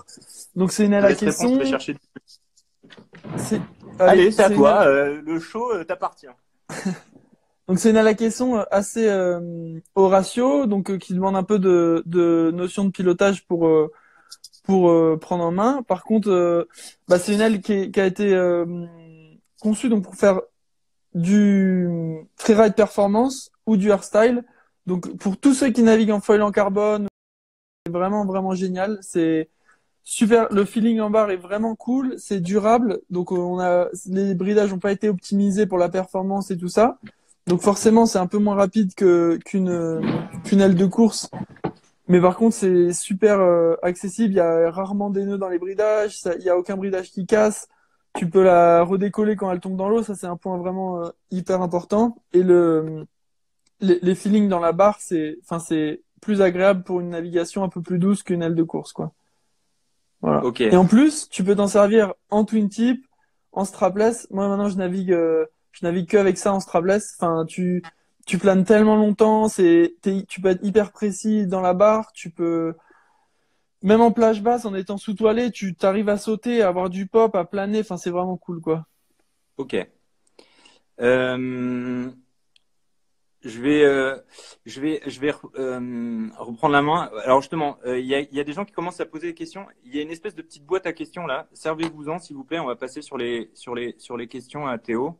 [0.55, 1.01] Donc c'est une à.
[3.37, 3.61] C'est-
[3.99, 4.83] Allez, c'est à toi.
[4.87, 6.27] euh, le show euh, t'appartient.
[7.67, 11.35] Donc c'est une à la caisson euh, assez euh, au ratio, donc euh, qui demande
[11.35, 13.91] un peu de, de notion de pilotage pour euh,
[14.65, 15.81] pour euh, prendre en main.
[15.83, 16.65] Par contre, euh,
[17.07, 18.65] bah, c'est une aile qui, est- qui a été euh,
[19.61, 20.41] conçue donc pour faire
[21.15, 21.87] du
[22.37, 24.43] freeride performance ou du airstyle.
[24.85, 27.07] Donc pour tous ceux qui naviguent en foil en carbone,
[27.85, 28.99] c'est vraiment vraiment génial.
[29.01, 29.49] C'est
[30.05, 30.47] super.
[30.53, 32.15] Le feeling en barre est vraiment cool.
[32.17, 33.01] C'est durable.
[33.09, 36.69] Donc euh, on a les bridages n'ont pas été optimisés pour la performance et tout
[36.69, 36.97] ça.
[37.47, 40.01] Donc forcément, c'est un peu moins rapide que qu'une
[40.45, 41.29] qu'une aile de course.
[42.07, 44.33] Mais par contre, c'est super euh, accessible.
[44.33, 46.21] Il y a rarement des nœuds dans les bridages.
[46.39, 47.67] Il y a aucun bridage qui casse.
[48.15, 50.03] Tu peux la redécoller quand elle tombe dans l'eau.
[50.03, 52.17] Ça, c'est un point vraiment euh, hyper important.
[52.33, 53.05] Et le
[53.81, 57.69] les, les feelings dans la barre, c'est, enfin, c'est plus agréable pour une navigation un
[57.69, 59.13] peu plus douce qu'une aile de course, quoi.
[60.25, 60.41] Voilà.
[60.59, 63.05] Et en plus, tu peux t'en servir en twin tip,
[63.51, 64.27] en strapless.
[64.31, 67.15] Moi, maintenant, je navigue, euh, je navigue que avec ça en strapless.
[67.19, 67.83] Enfin, tu,
[68.25, 69.93] tu planes tellement longtemps, c'est,
[70.27, 72.73] tu peux être hyper précis dans la barre, tu peux,
[73.83, 77.05] même en plage basse, en étant sous toilette, tu t'arrives à sauter, à avoir du
[77.05, 77.81] pop, à planer.
[77.81, 78.87] Enfin, c'est vraiment cool, quoi.
[79.57, 79.77] Ok.
[81.01, 82.09] Euh,
[83.45, 84.17] je vais, euh,
[84.65, 87.11] je vais, je vais euh, reprendre la main.
[87.23, 89.67] Alors justement, euh, il y a, des gens qui commencent à poser des questions.
[89.83, 91.47] Il y a une espèce de petite boîte à questions là.
[91.53, 92.59] Servez-vous-en, s'il vous plaît.
[92.59, 95.17] On va passer sur les, sur les, sur les questions à Théo.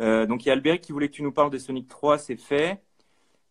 [0.00, 2.36] Donc il y a Albéric qui voulait que tu nous parles des Sonic 3, c'est
[2.36, 2.80] fait.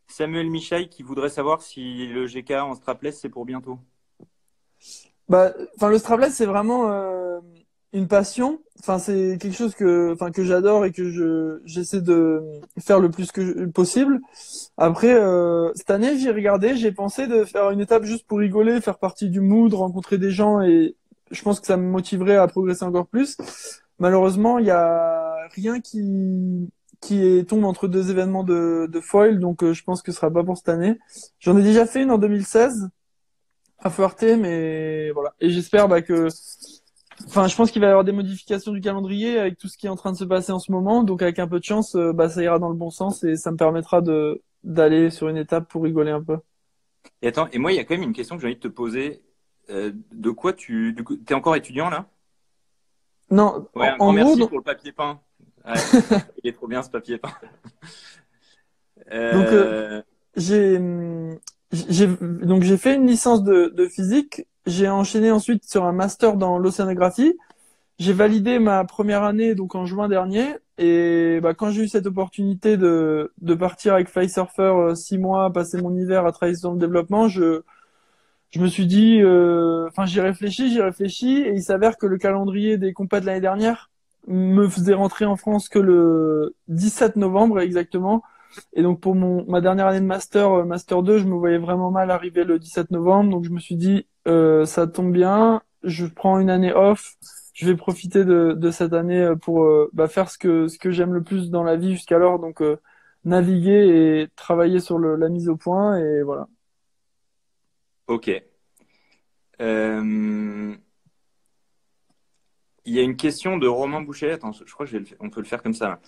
[0.08, 3.78] Samuel Michail qui voudrait savoir si le GK en strapless c'est pour bientôt.
[5.28, 6.88] Bah, enfin, le strapless, c'est vraiment
[7.93, 8.60] une passion.
[8.80, 12.43] Enfin, c'est quelque chose que, enfin, que j'adore et que je j'essaie de
[12.80, 14.19] faire le plus que possible.
[14.78, 18.82] Après, euh, cette année, j'ai regardé, j'ai pensé de faire une étape juste pour rigoler,
[18.82, 20.95] faire partie du mood, rencontrer des gens et
[21.32, 23.38] je pense que ça me motiverait à progresser encore plus.
[24.00, 26.69] Malheureusement, il y a rien qui
[27.02, 30.17] qui est, tombe entre deux événements de, de foil, donc euh, je pense que ce
[30.17, 30.97] sera pas pour cette année.
[31.39, 32.89] J'en ai déjà fait une en 2016
[33.80, 35.34] à Fuerte, mais voilà.
[35.39, 36.28] Et j'espère bah, que,
[37.28, 39.88] enfin, je pense qu'il va y avoir des modifications du calendrier avec tout ce qui
[39.88, 41.04] est en train de se passer en ce moment.
[41.04, 43.36] Donc, avec un peu de chance, euh, bah, ça ira dans le bon sens et
[43.36, 46.38] ça me permettra de d'aller sur une étape pour rigoler un peu.
[47.22, 48.60] Et attends, et moi il y a quand même une question que j'ai envie de
[48.62, 49.22] te poser.
[49.70, 52.08] Euh, de quoi tu, du coup, t'es encore étudiant là?
[53.30, 55.22] Non, Ouais, en, en merci gros, donc, pour le papier peint.
[55.66, 55.74] Ouais,
[56.44, 57.34] il est trop bien ce papier peint.
[59.12, 60.02] Euh, Donc, euh,
[60.36, 60.80] j'ai
[61.72, 64.44] j'ai donc j'ai fait une licence de, de physique.
[64.68, 67.38] J'ai enchaîné ensuite sur un master dans l'océanographie.
[68.00, 70.56] J'ai validé ma première année donc en juin dernier.
[70.78, 75.18] Et bah, quand j'ai eu cette opportunité de, de partir avec Fly Surfer euh, six
[75.18, 77.64] mois, passer mon hiver à travailler sur le développement, je
[78.50, 82.18] je me suis dit, euh, enfin j'y réfléchis, j'y réfléchis, et il s'avère que le
[82.18, 83.90] calendrier des compètes de l'année dernière
[84.28, 88.24] me faisait rentrer en France que le 17 novembre exactement.
[88.74, 91.58] Et donc pour mon ma dernière année de master, euh, master 2, je me voyais
[91.58, 93.32] vraiment mal arriver le 17 novembre.
[93.32, 97.16] Donc je me suis dit, euh, ça tombe bien, je prends une année off,
[97.54, 100.78] je vais profiter de, de cette année euh, pour euh, bah, faire ce que ce
[100.78, 102.78] que j'aime le plus dans la vie jusqu'alors, donc euh,
[103.26, 106.48] naviguer et travailler sur le, la mise au point et voilà.
[108.08, 108.44] ok.
[112.86, 114.32] Il y a une question de Romain Boucher.
[114.32, 115.90] Attends, je crois que je vais le faire- on peut le faire comme ça.
[115.90, 116.00] là.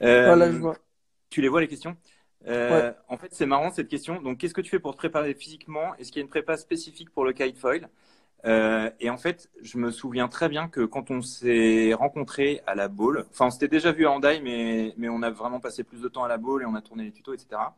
[0.00, 0.76] Voilà, je vois.
[1.30, 1.96] Tu les vois les questions?
[2.48, 4.20] Euh, En fait, c'est marrant cette question.
[4.20, 5.94] Donc, qu'est-ce que tu fais pour te préparer physiquement?
[5.96, 7.88] Est-ce qu'il y a une prépa spécifique pour le kite foil?
[8.46, 12.74] Euh, et en fait, je me souviens très bien que quand on s'est rencontrés à
[12.74, 15.84] la bowl, enfin, on s'était déjà vu à Hendaye, mais, mais on a vraiment passé
[15.84, 17.76] plus de temps à la bowl et on a tourné les tutos, etc.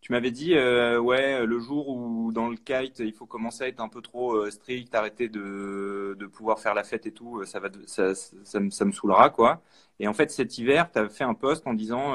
[0.00, 3.68] Tu m'avais dit, euh, ouais, le jour où dans le kite, il faut commencer à
[3.68, 7.60] être un peu trop strict, arrêter de, de pouvoir faire la fête et tout, ça
[7.60, 8.12] va, ça,
[8.60, 9.62] me, ça me saoulera, quoi.
[10.00, 12.14] Et en fait, cet hiver, tu as fait un post en disant,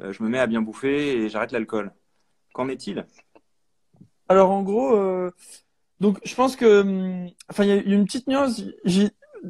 [0.00, 1.92] je me mets à bien bouffer et j'arrête l'alcool.
[2.52, 3.06] Qu'en est-il?
[4.28, 5.30] Alors en gros, euh,
[6.00, 8.62] donc je pense que, hum, enfin il y a une petite nuance.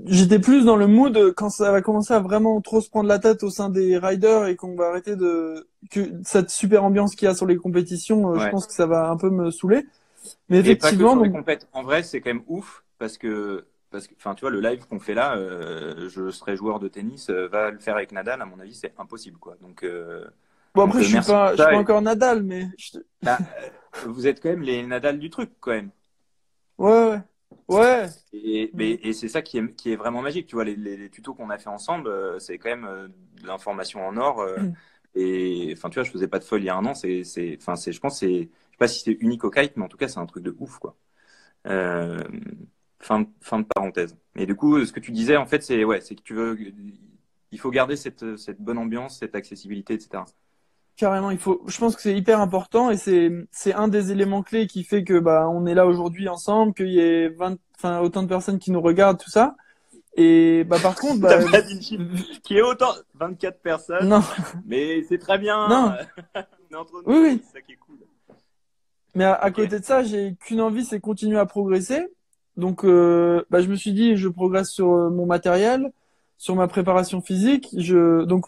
[0.06, 3.20] J'étais plus dans le mood quand ça va commencer à vraiment trop se prendre la
[3.20, 7.26] tête au sein des riders et qu'on va arrêter de que cette super ambiance qu'il
[7.26, 8.34] y a sur les compétitions.
[8.34, 9.86] euh, Je pense que ça va un peu me saouler.
[10.48, 11.68] Mais Et pas que effectivement, les compètes.
[11.72, 14.86] En vrai, c'est quand même ouf parce que, parce que, enfin, tu vois, le live
[14.88, 18.42] qu'on fait là, euh, je serais joueur de tennis, euh, va le faire avec Nadal,
[18.42, 19.56] à mon avis, c'est impossible, quoi.
[19.60, 20.26] Donc, euh,
[20.74, 23.38] bon après je suis pas, je suis pas et- encore Nadal, mais je- bah,
[24.06, 25.90] vous êtes quand même les Nadal du truc, quand même.
[26.78, 27.22] ouais ouais
[27.68, 28.08] ouais.
[28.32, 30.48] Et, c'est ça qui est, qui est vraiment magique.
[30.48, 34.04] Tu vois, les, les, les tutos qu'on a fait ensemble, c'est quand même de l'information
[34.04, 34.44] en or.
[34.58, 34.74] Mm.
[35.14, 36.94] et enfin, tu vois, je faisais pas de folle il y a un an.
[36.94, 39.76] C'est, c'est, enfin, c'est, je pense, c'est, je sais pas si c'est unique au kite,
[39.76, 40.96] mais en tout cas, c'est un truc de ouf, quoi.
[41.66, 42.22] Euh,
[43.04, 44.16] fin, de- fin de parenthèse.
[44.36, 46.58] Et du coup, ce que tu disais, en fait, c'est, ouais, c'est que tu veux,
[47.52, 50.24] il faut garder cette, cette bonne ambiance, cette accessibilité, etc.
[50.96, 51.62] Carrément, il faut.
[51.66, 55.02] Je pense que c'est hyper important et c'est c'est un des éléments clés qui fait
[55.02, 58.60] que bah on est là aujourd'hui ensemble, qu'il y ait 20, enfin autant de personnes
[58.60, 59.56] qui nous regardent, tout ça.
[60.16, 61.98] Et bah par contre, bah, pas dit
[62.44, 64.20] qui est autant 24 personnes, non,
[64.66, 65.66] mais c'est très bien.
[65.68, 65.94] Non.
[66.36, 67.42] On est entre nous, Oui, oui.
[67.44, 67.98] c'est ça qui est cool.
[69.16, 72.06] mais à, côté de ça, j'ai qu'une envie, c'est continuer à progresser.
[72.56, 75.92] Donc euh, bah je me suis dit, je progresse sur euh, mon matériel,
[76.38, 77.68] sur ma préparation physique.
[77.76, 78.46] Je donc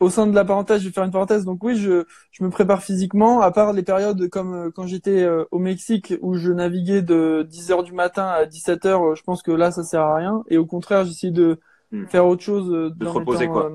[0.00, 1.44] au sein de la parenthèse, je vais faire une parenthèse.
[1.44, 5.22] Donc oui, je, je me prépare physiquement, à part les périodes comme euh, quand j'étais
[5.22, 9.02] euh, au Mexique où je naviguais de 10 heures du matin à 17 heures.
[9.04, 10.44] euh, je pense que là, ça sert à rien.
[10.48, 11.58] Et au contraire, j'essaie de
[11.90, 12.04] Hmm.
[12.06, 13.72] faire autre chose De dans reposer, quoi.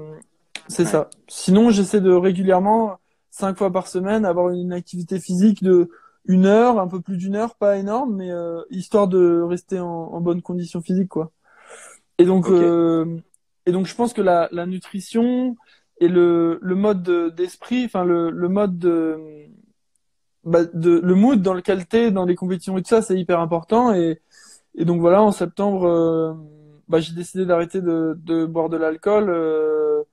[0.67, 0.89] c'est Ouais.
[0.89, 1.09] ça.
[1.27, 2.97] Sinon, j'essaie de régulièrement.
[3.31, 5.89] cinq fois par semaine, avoir une activité physique de
[6.25, 9.87] une heure, un peu plus d'une heure, pas énorme, mais euh, histoire de rester en,
[9.87, 11.31] en, bonne condition physique, quoi.
[12.17, 13.17] Et donc, euh,
[13.65, 15.55] et donc, je pense que la, la nutrition
[15.99, 19.19] et le, le mode de- d'esprit, enfin le, le mode de,
[20.43, 23.39] bah, de, le mood dans lequel t'es dans les compétitions et tout ça, c'est hyper
[23.39, 23.93] important.
[23.93, 24.21] Et,
[24.75, 26.33] et donc voilà, en septembre, euh,
[26.89, 29.29] bah, j'ai décidé d'arrêter de, de boire de l'alcool.
[29.29, 30.03] euh,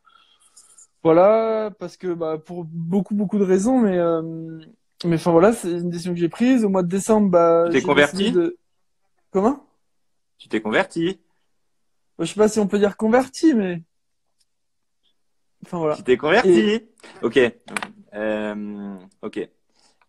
[1.03, 4.61] voilà, parce que bah, pour beaucoup beaucoup de raisons, mais euh,
[5.05, 6.65] mais enfin voilà, c'est une décision que j'ai prise.
[6.65, 8.33] Au mois de décembre, bah, Tu t'es converti?
[8.33, 8.57] de...
[9.31, 9.67] Comment?
[10.39, 11.21] Tu t'es converti?
[12.19, 13.83] Bah, je sais pas si on peut dire converti, mais
[15.65, 15.97] enfin voilà.
[15.97, 16.83] Tu t'es converti?
[17.23, 17.39] Ok.
[18.15, 19.49] Euh, ok.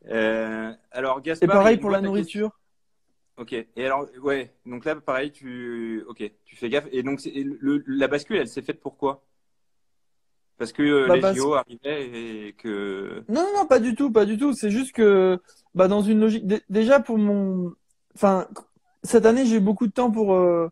[0.08, 1.49] Euh, alors, Et Gaspard.
[1.49, 2.60] a pareil pour la nourriture.
[3.38, 3.54] Ok.
[3.54, 4.54] Et alors, ouais.
[4.65, 6.88] Donc là, pareil, tu, ok, tu fais gaffe.
[6.91, 9.23] Et donc, le, la bascule, elle s'est faite pourquoi
[10.62, 12.06] Parce que euh, Bah, les parce- JO arrivaient
[12.50, 13.24] et que.
[13.28, 14.54] Non, non, non, pas du tout, pas du tout.
[14.54, 15.39] C'est juste que,
[15.74, 17.74] bah, dans une logique, dé- déjà pour mon,
[18.13, 18.45] enfin,
[19.02, 20.69] cette année, j'ai eu beaucoup de temps pour, euh,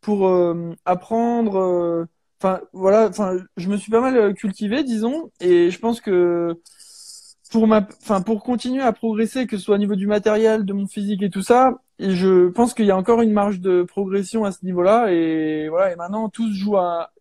[0.00, 2.06] pour euh, apprendre.
[2.40, 6.56] Enfin, voilà, enfin, je me suis pas mal cultivé, disons, et je pense que
[7.50, 10.72] pour ma, enfin, pour continuer à progresser, que ce soit au niveau du matériel, de
[10.72, 13.82] mon physique et tout ça, et je pense qu'il y a encore une marge de
[13.82, 17.11] progression à ce niveau-là, et voilà, et maintenant, tout se joue à,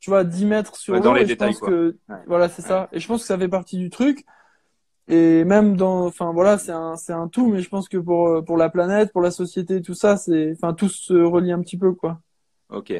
[0.00, 1.68] tu vois, 10 mètres sur Ouais, dans l'eau, les et je détails, pense quoi.
[1.70, 2.16] que, Ouais.
[2.26, 2.88] voilà, c'est ça.
[2.92, 4.24] Et je pense que ça fait partie du truc.
[5.08, 8.28] Et même dans, enfin voilà, c'est un, c'est un tout, mais je pense que pour,
[8.28, 11.60] euh, pour la planète, pour la société, tout ça, c'est, enfin, tout se relie un
[11.62, 12.20] petit peu, quoi.
[12.68, 12.92] Ok.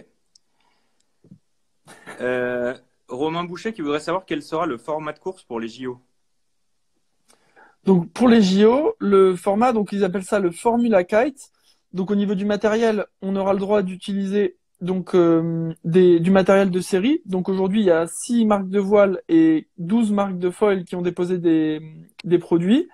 [2.21, 2.75] Euh,
[3.09, 6.01] Romain Boucher qui voudrait savoir quel sera le format de course pour les JO.
[7.85, 11.51] Donc, pour les JO, le format, donc, ils appellent ça le Formula Kite.
[11.95, 16.71] Donc, au niveau du matériel, on aura le droit d'utiliser, donc, euh, des, du matériel
[16.71, 17.21] de série.
[17.27, 20.97] Donc, aujourd'hui, il y a 6 marques de voile et 12 marques de foil qui
[20.97, 21.81] ont déposé des,
[22.25, 22.89] des produits.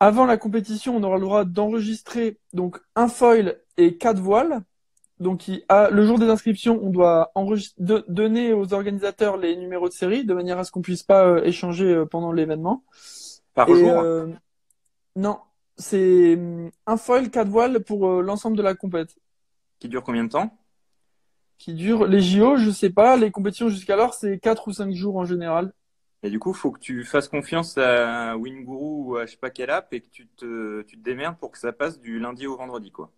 [0.00, 4.60] Avant la compétition, on aura le droit d'enregistrer, donc, un foil et quatre voiles.
[5.20, 7.32] Donc, il- le jour des inscriptions, on doit
[7.78, 11.26] de- donner aux organisateurs les numéros de série de manière à ce qu'on puisse pas
[11.26, 12.84] euh, échanger euh, pendant l'événement.
[13.54, 14.28] Par Et, jour euh,
[15.16, 15.38] non,
[15.76, 19.16] c'est hum, un foil, quatre voiles pour l'ensemble de la compète.
[19.80, 20.56] qui dure combien de temps?
[21.60, 25.16] Qui dure les JO, je sais pas, les compétitions jusqu'alors, c'est quatre ou cinq jours
[25.18, 25.74] en général.
[26.22, 29.50] Et du coup, faut que tu fasses confiance à Winguru ou à je sais pas
[29.50, 32.46] quelle app et que tu te, tu te démerdes pour que ça passe du lundi
[32.46, 33.10] au vendredi, quoi.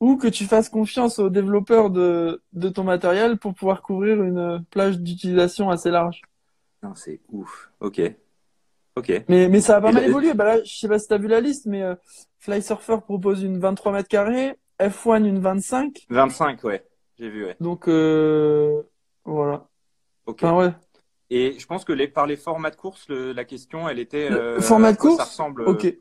[0.00, 4.64] Ou que tu fasses confiance aux développeurs de, de ton matériel pour pouvoir couvrir une
[4.70, 6.22] plage d'utilisation assez large.
[6.82, 7.70] Non, c'est ouf.
[7.78, 8.00] Ok.
[8.96, 9.12] Ok.
[9.28, 10.34] Mais, mais ça a pas Et mal évolué.
[10.34, 11.94] Bah là, je sais pas si t'as vu la liste, mais euh,
[12.40, 16.06] Fly Surfer propose une 23 mètres carrés, F1 une 25.
[16.10, 16.84] 25, ouais.
[17.18, 17.56] J'ai vu, ouais.
[17.60, 18.82] Donc, euh,
[19.24, 19.68] voilà.
[20.26, 20.40] Ok.
[20.44, 20.72] Enfin, ouais.
[21.30, 24.30] Et je pense que les, par les formats de course, le- la question, elle était.
[24.30, 25.68] Le euh, format de course Ça ressemble.
[25.68, 25.94] Ok.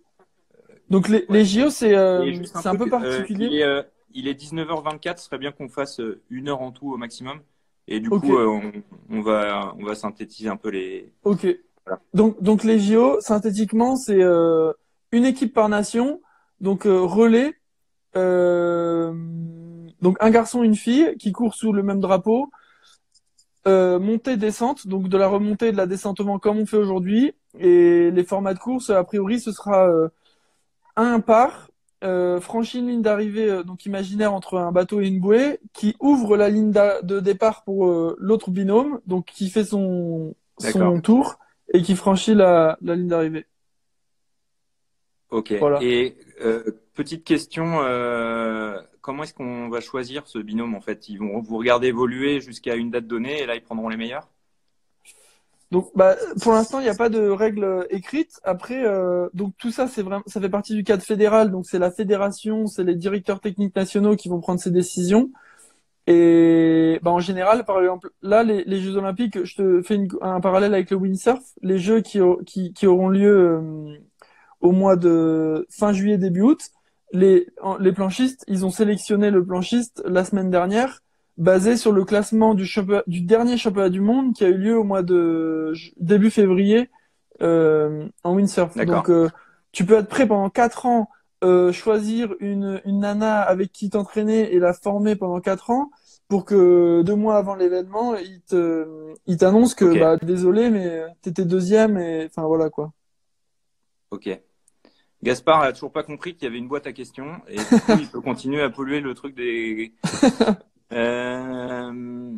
[0.90, 3.48] Donc les, les JO, c'est euh, c'est un peu truc, euh, particulier.
[3.48, 3.82] il, est, euh,
[4.14, 7.42] il est 19h24, ce serait bien qu'on fasse euh, une heure en tout au maximum.
[7.90, 8.72] Et du coup, euh, on,
[9.10, 11.12] on va, on va synthétiser un peu les.
[11.24, 11.46] Ok.
[11.86, 12.02] Voilà.
[12.14, 14.72] Donc, donc les JO, synthétiquement, c'est euh,
[15.12, 16.22] une équipe par nation,
[16.62, 17.54] donc euh, relais,
[18.16, 19.14] euh,
[20.02, 22.50] donc un garçon, une fille qui courent sous le même drapeau,
[23.68, 27.34] euh, montée, descente, donc de la remontée et de la descentement comme on fait aujourd'hui,
[27.60, 30.10] et les formats de course, a priori, ce sera euh,
[30.96, 31.70] un par,
[32.04, 35.96] euh, franchit une ligne d'arrivée, euh, donc imaginaire entre un bateau et une bouée, qui
[36.00, 41.40] ouvre la ligne de départ pour euh, l'autre binôme, donc qui fait son, son tour
[41.74, 43.46] et qui franchit la, la ligne d'arrivée.
[45.30, 45.54] Ok.
[45.60, 45.80] Voilà.
[45.82, 51.08] Et euh, petite question, euh, comment est-ce qu'on va choisir ce binôme en fait?
[51.08, 54.28] Ils vont vous regarder évoluer jusqu'à une date donnée et là ils prendront les meilleurs?
[55.72, 58.40] Donc, bah, pour l'instant, il n'y a pas de règles écrites.
[58.44, 61.52] Après, euh, donc tout ça, c'est vraiment, ça fait partie du cadre fédéral.
[61.52, 65.30] Donc, c'est la fédération, c'est les directeurs techniques nationaux qui vont prendre ces décisions.
[66.06, 70.74] Et bah, en général, par exemple, là, les, Jeux Olympiques, je te fais un parallèle
[70.74, 71.44] avec le windsurf.
[71.62, 72.20] Les Jeux qui
[72.88, 73.98] auront lieu euh,
[74.60, 76.72] au mois de fin juillet, début août.
[77.14, 77.48] Les,
[77.80, 81.02] les planchistes, ils ont sélectionné le planchiste la semaine dernière
[81.38, 84.78] basé sur le classement du, championnat- du dernier championnat du monde qui a eu lieu
[84.78, 86.90] au mois de début février
[87.42, 88.78] euh, en windsurf.
[88.82, 89.30] Donc euh,
[89.72, 91.10] tu peux être prêt pendant quatre ans,
[91.44, 95.92] euh, choisir une, une nana avec qui t'entraîner et la former pendant quatre ans
[96.28, 101.46] pour que deux mois avant l'événement, il te, il t'annonce que bah désolé mais t'étais
[101.46, 102.92] deuxième et enfin voilà quoi.
[104.10, 104.28] Ok.
[105.24, 107.98] Gaspard a toujours pas compris qu'il y avait une boîte à questions et du coup
[108.00, 109.94] il peut continuer à polluer le truc des.
[110.94, 112.38] Euh,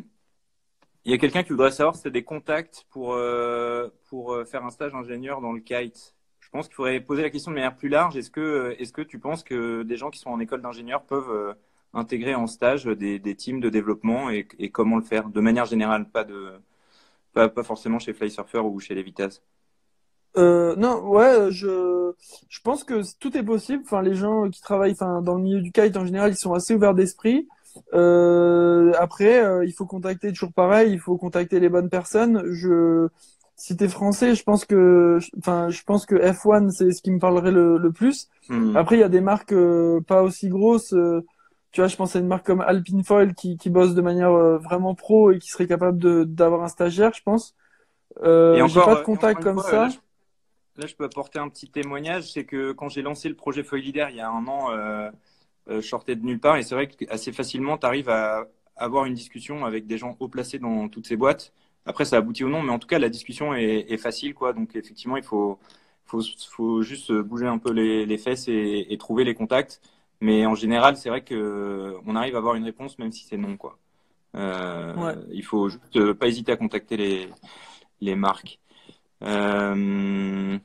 [1.04, 4.44] Il y a quelqu'un qui voudrait savoir si as des contacts pour, euh, pour euh,
[4.44, 6.14] faire un stage ingénieur dans le kite.
[6.40, 8.16] Je pense qu'il faudrait poser la question de manière plus large.
[8.16, 11.30] Est-ce que, est-ce que tu penses que des gens qui sont en école d'ingénieur peuvent
[11.30, 11.54] euh,
[11.94, 15.28] intégrer en stage des, des teams de développement et, et, comment le faire?
[15.28, 16.52] De manière générale, pas, de,
[17.32, 19.40] pas, pas forcément chez Flysurfer ou chez Levitas
[20.36, 22.12] euh, non, ouais, je,
[22.48, 23.82] je pense que tout est possible.
[23.84, 26.54] Enfin, les gens qui travaillent, enfin, dans le milieu du kite en général, ils sont
[26.54, 27.48] assez ouverts d'esprit.
[27.94, 32.42] Euh, après, euh, il faut contacter toujours pareil, il faut contacter les bonnes personnes.
[32.52, 33.08] Je,
[33.56, 37.18] si t'es français, je pense que, enfin, je pense que F1 c'est ce qui me
[37.18, 38.28] parlerait le, le plus.
[38.48, 38.76] Hmm.
[38.76, 40.92] Après, il y a des marques euh, pas aussi grosses.
[40.92, 41.24] euh,
[41.72, 44.32] tu vois, je pense à une marque comme Alpine Foil qui, qui bosse de manière
[44.58, 47.54] vraiment pro et qui serait capable de d'avoir un stagiaire, je pense.
[48.22, 49.76] Euh, j'ai pas de contact comme fois, ça.
[49.84, 49.98] Là je,
[50.80, 52.32] là, je peux apporter un petit témoignage.
[52.32, 55.10] C'est que quand j'ai lancé le projet Foilidaire il y a un an, euh,
[55.68, 56.56] euh, je sortais de nulle part.
[56.56, 60.28] Et c'est vrai qu'assez facilement, tu arrives à avoir une discussion avec des gens haut
[60.28, 61.52] placés dans toutes ces boîtes.
[61.86, 64.34] Après, ça aboutit ou non, mais en tout cas, la discussion est, est facile.
[64.34, 64.52] quoi.
[64.52, 65.58] Donc, effectivement, il faut,
[66.06, 66.20] faut,
[66.50, 69.80] faut juste bouger un peu les, les fesses et, et trouver les contacts.
[70.20, 73.38] Mais en général, c'est vrai que on arrive à avoir une réponse, même si c'est
[73.38, 73.56] non.
[73.56, 73.78] quoi.
[74.36, 75.14] Euh, Ouais.
[75.32, 77.28] Il faut juste euh, pas hésiter à contacter les,
[78.00, 78.60] les marques.
[79.22, 80.58] Euh,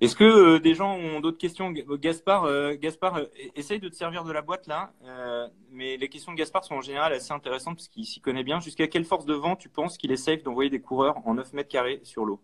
[0.00, 1.70] Est-ce que euh, des gens ont d'autres questions?
[1.72, 3.24] Gaspard, euh, Gaspard, euh,
[3.54, 4.92] essaye de te servir de la boîte là.
[5.04, 8.44] Euh, mais les questions de Gaspard sont en général assez intéressantes parce qu'il s'y connaît
[8.44, 8.60] bien.
[8.60, 11.52] Jusqu'à quelle force de vent tu penses qu'il est safe d'envoyer des coureurs en 9
[11.54, 12.40] mètres carrés sur l'eau?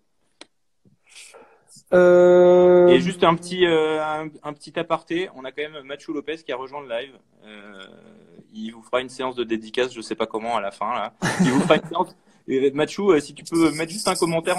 [1.92, 6.12] Euh, Et juste un petit, euh, un, un petit aparté, on a quand même Machu
[6.12, 7.12] Lopez qui a rejoint le live.
[7.44, 7.82] Euh,
[8.54, 11.12] il vous fera une séance de dédicace, je sais pas comment à la fin là.
[11.40, 12.16] Il vous fera une séance.
[12.48, 14.56] Et Machu, euh, si tu peux mettre juste un commentaire.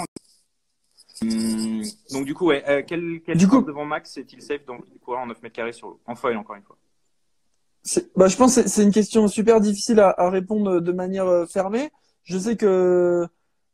[1.22, 4.90] Hum, donc du coup, ouais, euh, quel, quel Du coup- devant Max est-il safe d'envoyer
[4.92, 6.76] des coureurs en 9 mètres carrés sur En foil encore une fois.
[8.16, 11.46] Bah, je pense que c'est- une question super difficile à, à répondre de manière euh,
[11.46, 11.90] fermée.
[12.24, 13.26] Je sais que,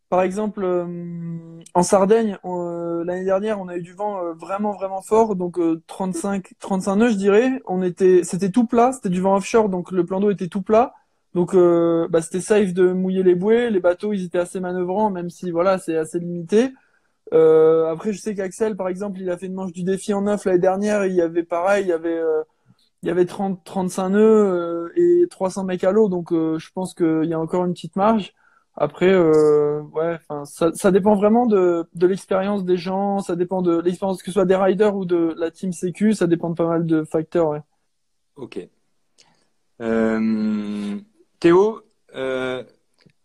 [0.08, 5.36] par exemple, euh, en Sardaigne, l'année dernière, on a eu du vent vraiment, vraiment fort,
[5.36, 7.62] donc euh, 35, 35 nœuds, je dirais.
[7.66, 10.62] On était, c'était tout plat, c'était du vent offshore, donc le plan d'eau était tout
[10.62, 10.94] plat.
[11.34, 13.70] Donc, bah, c'était safe de mouiller les bouées.
[13.70, 16.70] Les bateaux, ils étaient assez manœuvrants, même si, voilà, c'est assez limité.
[17.32, 20.22] Euh, après, je sais qu'Axel, par exemple, il a fait une manche du défi en
[20.22, 21.06] neuf l'année dernière.
[21.06, 22.42] Il y avait pareil, il y avait euh,
[23.02, 26.94] il y avait 30, 35 nœuds euh, et 300 mecs à l'eau, donc je pense
[26.94, 28.34] qu'il y a encore une petite marge.
[28.76, 34.22] Après, ouais, ça, ça dépend vraiment de, de l'expérience des gens, ça dépend de l'expérience
[34.22, 36.86] que ce soit des riders ou de la team sécu, ça dépend de pas mal
[36.86, 37.62] de facteurs.
[38.36, 38.68] Ok.
[41.40, 41.82] Théo,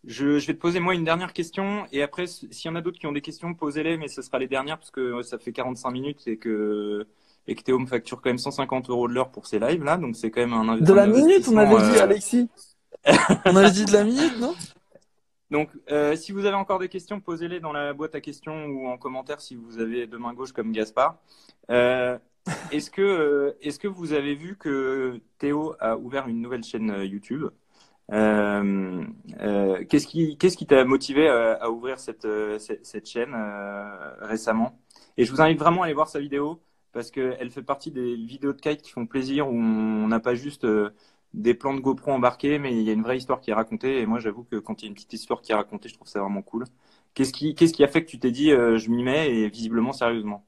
[0.07, 2.81] je, je vais te poser moi une dernière question et après, s'il y en a
[2.81, 5.51] d'autres qui ont des questions, posez-les, mais ce sera les dernières parce que ça fait
[5.51, 7.07] 45 minutes et que,
[7.47, 9.97] et que Théo me facture quand même 150 euros de l'heure pour ces lives là,
[9.97, 12.49] donc c'est quand même un, De la minute, on avait dit, euh, Alexis.
[13.45, 14.55] On avait dit de la minute, non?
[15.51, 18.87] Donc, euh, si vous avez encore des questions, posez-les dans la boîte à questions ou
[18.87, 21.17] en commentaire si vous avez deux mains gauches comme Gaspard.
[21.69, 22.17] Euh,
[22.71, 27.45] est-ce que, est-ce que vous avez vu que Théo a ouvert une nouvelle chaîne YouTube?
[29.89, 34.79] Qu'est-ce qui, qu'est-ce qui t'a motivé à, à ouvrir cette, euh, cette, chaîne euh, récemment?
[35.17, 38.15] Et je vous invite vraiment à aller voir sa vidéo parce qu'elle fait partie des
[38.15, 40.91] vidéos de kite qui font plaisir où on n'a pas juste euh,
[41.33, 43.99] des plans de GoPro embarqués, mais il y a une vraie histoire qui est racontée.
[44.01, 45.95] Et moi, j'avoue que quand il y a une petite histoire qui est racontée, je
[45.95, 46.65] trouve ça vraiment cool.
[47.13, 49.49] Qu'est-ce qui, qu'est-ce qui a fait que tu t'es dit, euh, je m'y mets et
[49.49, 50.45] visiblement sérieusement?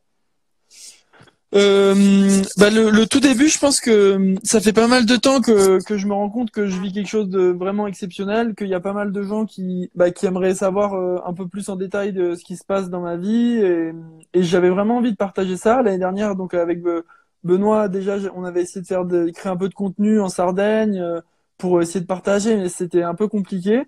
[1.56, 5.40] Euh, bah le, le tout début, je pense que ça fait pas mal de temps
[5.40, 8.68] que, que je me rends compte que je vis quelque chose de vraiment exceptionnel, qu'il
[8.68, 11.70] y a pas mal de gens qui, bah, qui aimeraient savoir euh, un peu plus
[11.70, 13.94] en détail de ce qui se passe dans ma vie et,
[14.34, 16.36] et j'avais vraiment envie de partager ça l'année dernière.
[16.36, 17.04] Donc avec Be-
[17.46, 21.00] Benoît, déjà, on avait essayé de faire de créer un peu de contenu en Sardaigne
[21.00, 21.22] euh,
[21.58, 23.84] pour essayer de partager, mais c'était un peu compliqué.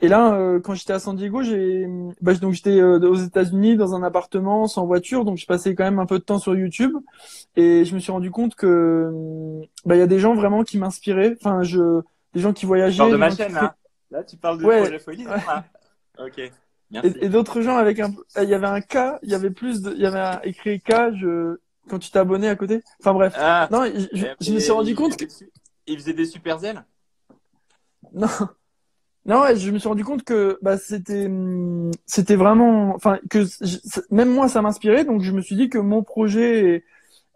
[0.00, 1.86] Et là, euh, quand j'étais à San Diego, j'ai,
[2.20, 5.82] bah, donc j'étais euh, aux États-Unis dans un appartement sans voiture, donc je passais quand
[5.84, 6.92] même un peu de temps sur YouTube.
[7.56, 10.62] Et je me suis rendu compte que hum, bah il y a des gens vraiment
[10.62, 11.36] qui m'inspiraient.
[11.40, 12.00] Enfin, je
[12.34, 13.76] des gens qui Tu voyageaient, parles de des ma gens qui chaîne, fait- là
[14.10, 14.80] Là, tu parles de Ouais.
[14.82, 15.36] projet folie, Ouais.
[15.46, 15.64] là
[16.24, 16.40] Ok,
[16.90, 17.08] merci.
[17.20, 19.82] et, et d'autres gens avec un il y avait un K, il y avait plus
[19.82, 21.58] de il y avait un écrit K je
[21.90, 22.82] quand tu abonné à côté.
[23.00, 23.34] Enfin bref.
[23.36, 25.50] Ah, Non, je, je- me suis rendu il compte faisait des
[25.88, 26.84] Il faisait des super ailes?
[28.12, 28.28] Non.
[29.28, 31.30] Non, je me suis rendu compte que bah c'était
[32.06, 33.44] c'était vraiment enfin que
[34.10, 36.82] même moi ça m'inspirait donc je me suis dit que mon projet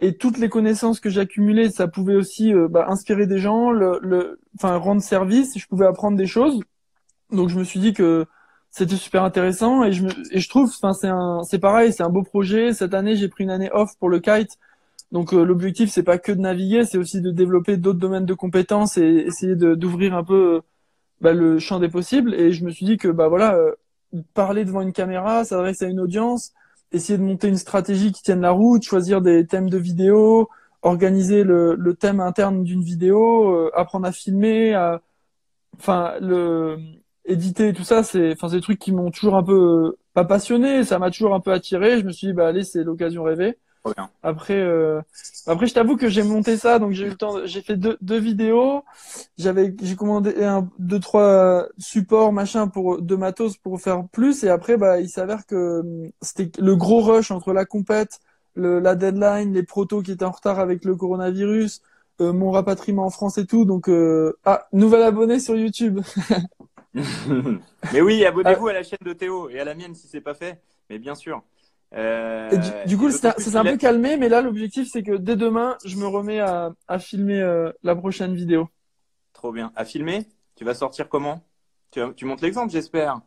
[0.00, 3.98] et, toutes les connaissances que j'accumulais ça pouvait aussi euh, bah, inspirer des gens le
[4.02, 6.60] le enfin rendre service, je pouvais apprendre des choses.
[7.30, 8.26] Donc je me suis dit que
[8.70, 12.02] c'était super intéressant et je me et je trouve enfin c'est un c'est pareil, c'est
[12.02, 12.72] un beau projet.
[12.74, 14.58] Cette année, j'ai pris une année off pour le kite.
[15.12, 18.34] Donc euh, l'objectif c'est pas que de naviguer, c'est aussi de développer d'autres domaines de
[18.34, 20.62] compétences et essayer d'ouvrir un peu
[21.22, 22.34] bah, le champ des possibles.
[22.34, 23.72] Et je me suis dit que bah voilà euh,
[24.34, 26.52] parler devant une caméra s'adresser à une audience
[26.92, 30.48] essayer de monter une stratégie qui tienne la route choisir des thèmes de vidéo
[30.82, 35.00] organiser le, le thème interne d'une vidéo euh, apprendre à filmer à
[35.78, 36.78] enfin le
[37.24, 40.84] éditer tout ça c'est enfin c'est des trucs qui m'ont toujours un peu pas passionné
[40.84, 41.98] ça m'a toujours un peu attiré.
[42.00, 43.58] Je me suis dit bah allez c'est l'occasion rêvée
[44.22, 45.00] après, euh...
[45.46, 47.44] après, je t'avoue que j'ai monté ça, donc j'ai eu le temps.
[47.44, 48.84] J'ai fait deux, deux vidéos.
[49.38, 54.44] J'avais, j'ai commandé un, deux, trois supports, machin, pour de matos pour faire plus.
[54.44, 58.20] Et après, bah, il s'avère que hum, c'était le gros rush entre la compète,
[58.54, 61.82] le, la deadline, les protos qui étaient en retard avec le coronavirus,
[62.20, 63.64] euh, mon rapatriement en France et tout.
[63.64, 64.38] Donc, euh...
[64.44, 66.00] ah, nouvel abonné sur YouTube.
[67.92, 70.34] Mais oui, abonnez-vous à la chaîne de Théo et à la mienne si c'est pas
[70.34, 70.60] fait.
[70.90, 71.42] Mais bien sûr.
[71.94, 72.50] Euh,
[72.86, 75.96] du, coup, ça s'est un peu calmé, mais là, l'objectif, c'est que dès demain, je
[75.96, 78.68] me remets à, à filmer euh, la prochaine vidéo.
[79.32, 79.72] Trop bien.
[79.76, 80.26] À filmer?
[80.56, 81.44] Tu vas sortir comment?
[81.90, 83.20] Tu, tu montes l'exemple, j'espère.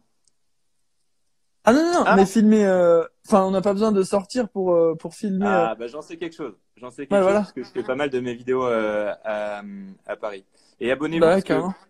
[1.64, 2.16] Ah non, non, non ah.
[2.16, 2.66] mais filmer.
[2.66, 5.48] Euh, enfin, on n'a pas besoin de sortir pour, pour filmer.
[5.48, 6.54] Ah, bah j'en sais quelque chose.
[6.78, 9.62] J'en sais quelque chose parce que je fais pas mal de mes vidéos à,
[10.06, 10.46] à Paris.
[10.80, 11.42] Et abonnez-vous bah,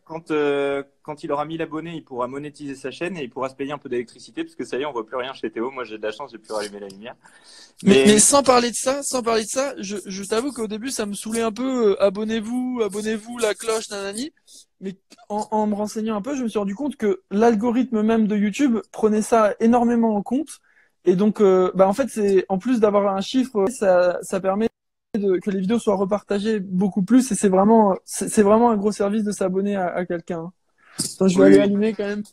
[0.05, 3.49] quand, euh, quand il aura mis l'abonné, il pourra monétiser sa chaîne et il pourra
[3.49, 5.49] se payer un peu d'électricité parce que ça y est, on voit plus rien chez
[5.49, 5.71] Théo.
[5.71, 7.15] Moi, j'ai de la chance, j'ai pu rallumer la lumière.
[7.83, 8.03] Mais...
[8.05, 11.07] mais, sans parler de ça, sans parler de ça, je, je t'avoue qu'au début, ça
[11.07, 11.91] me saoulait un peu.
[11.91, 14.31] Euh, abonnez-vous, abonnez-vous, la cloche, nanani.
[14.81, 14.95] Mais
[15.29, 18.36] en, en, me renseignant un peu, je me suis rendu compte que l'algorithme même de
[18.36, 20.59] YouTube prenait ça énormément en compte.
[21.05, 24.69] Et donc, euh, bah en fait, c'est en plus d'avoir un chiffre, ça, ça permet
[25.18, 28.91] de, que les vidéos soient repartagées beaucoup plus et c'est vraiment c'est vraiment un gros
[28.91, 30.51] service de s'abonner à, à quelqu'un.
[30.99, 32.24] je vais aller allumer quand même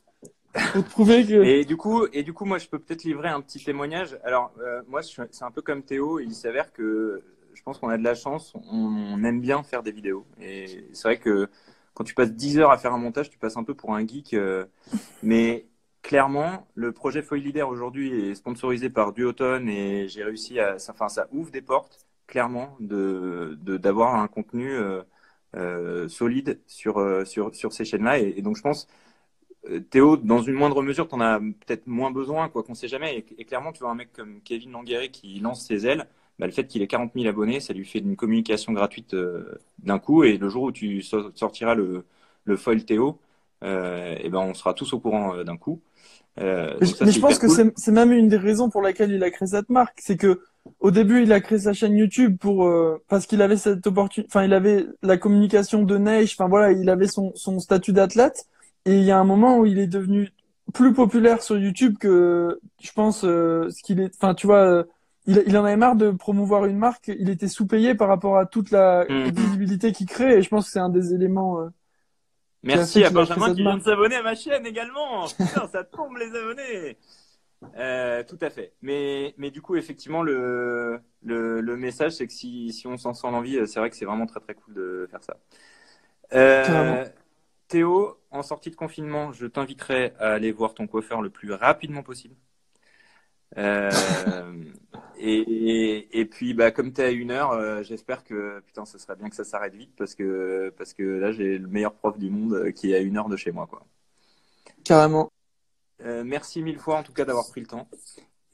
[0.73, 1.43] pour prouver que.
[1.43, 4.19] Et du coup et du coup moi je peux peut-être livrer un petit témoignage.
[4.25, 6.21] Alors euh, moi c'est un peu comme Théo.
[6.21, 7.23] Il s'avère que
[7.55, 8.55] je pense qu'on a de la chance.
[8.71, 11.49] On, aime bien faire des vidéos et c'est vrai que
[11.95, 14.07] quand tu passes 10 heures à faire un montage, tu passes un peu pour un
[14.07, 14.35] geek.
[14.35, 14.65] Euh,
[15.23, 15.67] mais
[16.03, 21.09] clairement, le projet Foil Leader aujourd'hui est sponsorisé par Duotone et j'ai réussi à, enfin,
[21.09, 22.02] ça ouvre des portes
[22.33, 25.03] clairement de d'avoir un contenu euh,
[25.55, 28.19] euh, solide sur, euh, sur, sur ces chaînes-là.
[28.19, 28.89] Et, donc, je pense,
[29.91, 33.27] Théo, dans une moindre mesure, tu en as peut-être moins besoin, quoi qu'on sait jamais.
[33.39, 36.07] Et, clairement, tu vois un mec comme Kevin Languerre qui lance ses ailes,
[36.39, 39.15] bah, le fait qu'il ait 40 000 abonnés, ça lui fait une communication gratuite
[39.81, 40.25] d'un coup.
[40.25, 42.07] Et le jour où tu sortiras le,
[42.45, 43.21] le foil Théo,
[43.63, 45.83] et ben on sera tous au courant d'un coup.
[46.39, 49.69] mais je pense que c'est même une des raisons pour laquelle il a créé cette
[49.69, 50.41] marque, c'est que
[50.81, 54.29] au début, il a créé sa chaîne YouTube pour euh, parce qu'il avait cette opportunité,
[54.31, 58.47] enfin il avait la communication de neige, enfin voilà, il avait son, son statut d'athlète
[58.85, 60.33] et il y a un moment où il est devenu
[60.73, 64.85] plus populaire sur YouTube que je pense euh, ce qu'il est, enfin tu vois, euh,
[65.27, 68.47] il, il en avait marre de promouvoir une marque, il était sous-payé par rapport à
[68.47, 69.31] toute la mm.
[69.31, 71.59] visibilité qu'il crée et je pense que c'est un des éléments.
[72.63, 75.27] Merci à Benjamin qui vient de s'abonner à ma chaîne également.
[75.27, 76.97] Putain, ça tombe les abonnés.
[77.77, 78.73] Euh, tout à fait.
[78.83, 83.15] Mais, mais du coup, effectivement, le, le, le message, c'est que si, si on s'en
[83.15, 85.37] sent l'envie, c'est vrai que c'est vraiment très très cool de faire ça.
[86.35, 87.07] Euh,
[87.69, 92.03] Théo, en sortie de confinement, je t'inviterai à aller voir ton coiffeur le plus rapidement
[92.03, 92.35] possible.
[93.59, 93.91] Euh,
[95.19, 98.99] et, et, puis, bah, comme tu es à une heure, euh, j'espère que putain, ce
[98.99, 102.19] serait bien que ça s'arrête vite parce que, parce que là, j'ai le meilleur prof
[102.19, 103.67] du monde qui est à une heure de chez moi.
[103.67, 103.85] Quoi.
[104.85, 105.31] Carrément.
[106.05, 107.89] Euh, merci mille fois en tout cas d'avoir pris le temps.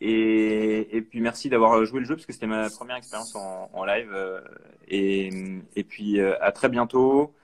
[0.01, 3.71] Et, et puis merci d'avoir joué le jeu parce que c'était ma première expérience en,
[3.73, 4.11] en live.
[4.13, 4.41] Euh,
[4.87, 5.31] et,
[5.75, 7.35] et puis euh, à très bientôt.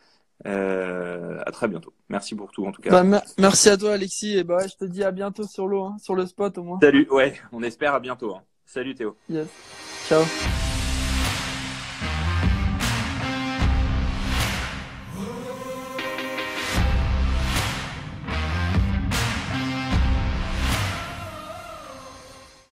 [0.46, 1.94] Euh, à très bientôt.
[2.08, 2.90] Merci pour tout en tout cas.
[3.02, 5.96] Bah, merci à toi Alexis et bah je te dis à bientôt sur l'eau, hein,
[6.02, 6.78] sur le spot au moins.
[6.82, 8.34] Salut, ouais, on espère à bientôt.
[8.34, 8.42] Hein.
[8.66, 9.16] Salut Théo.
[9.30, 9.46] Yes.
[10.08, 10.24] Ciao.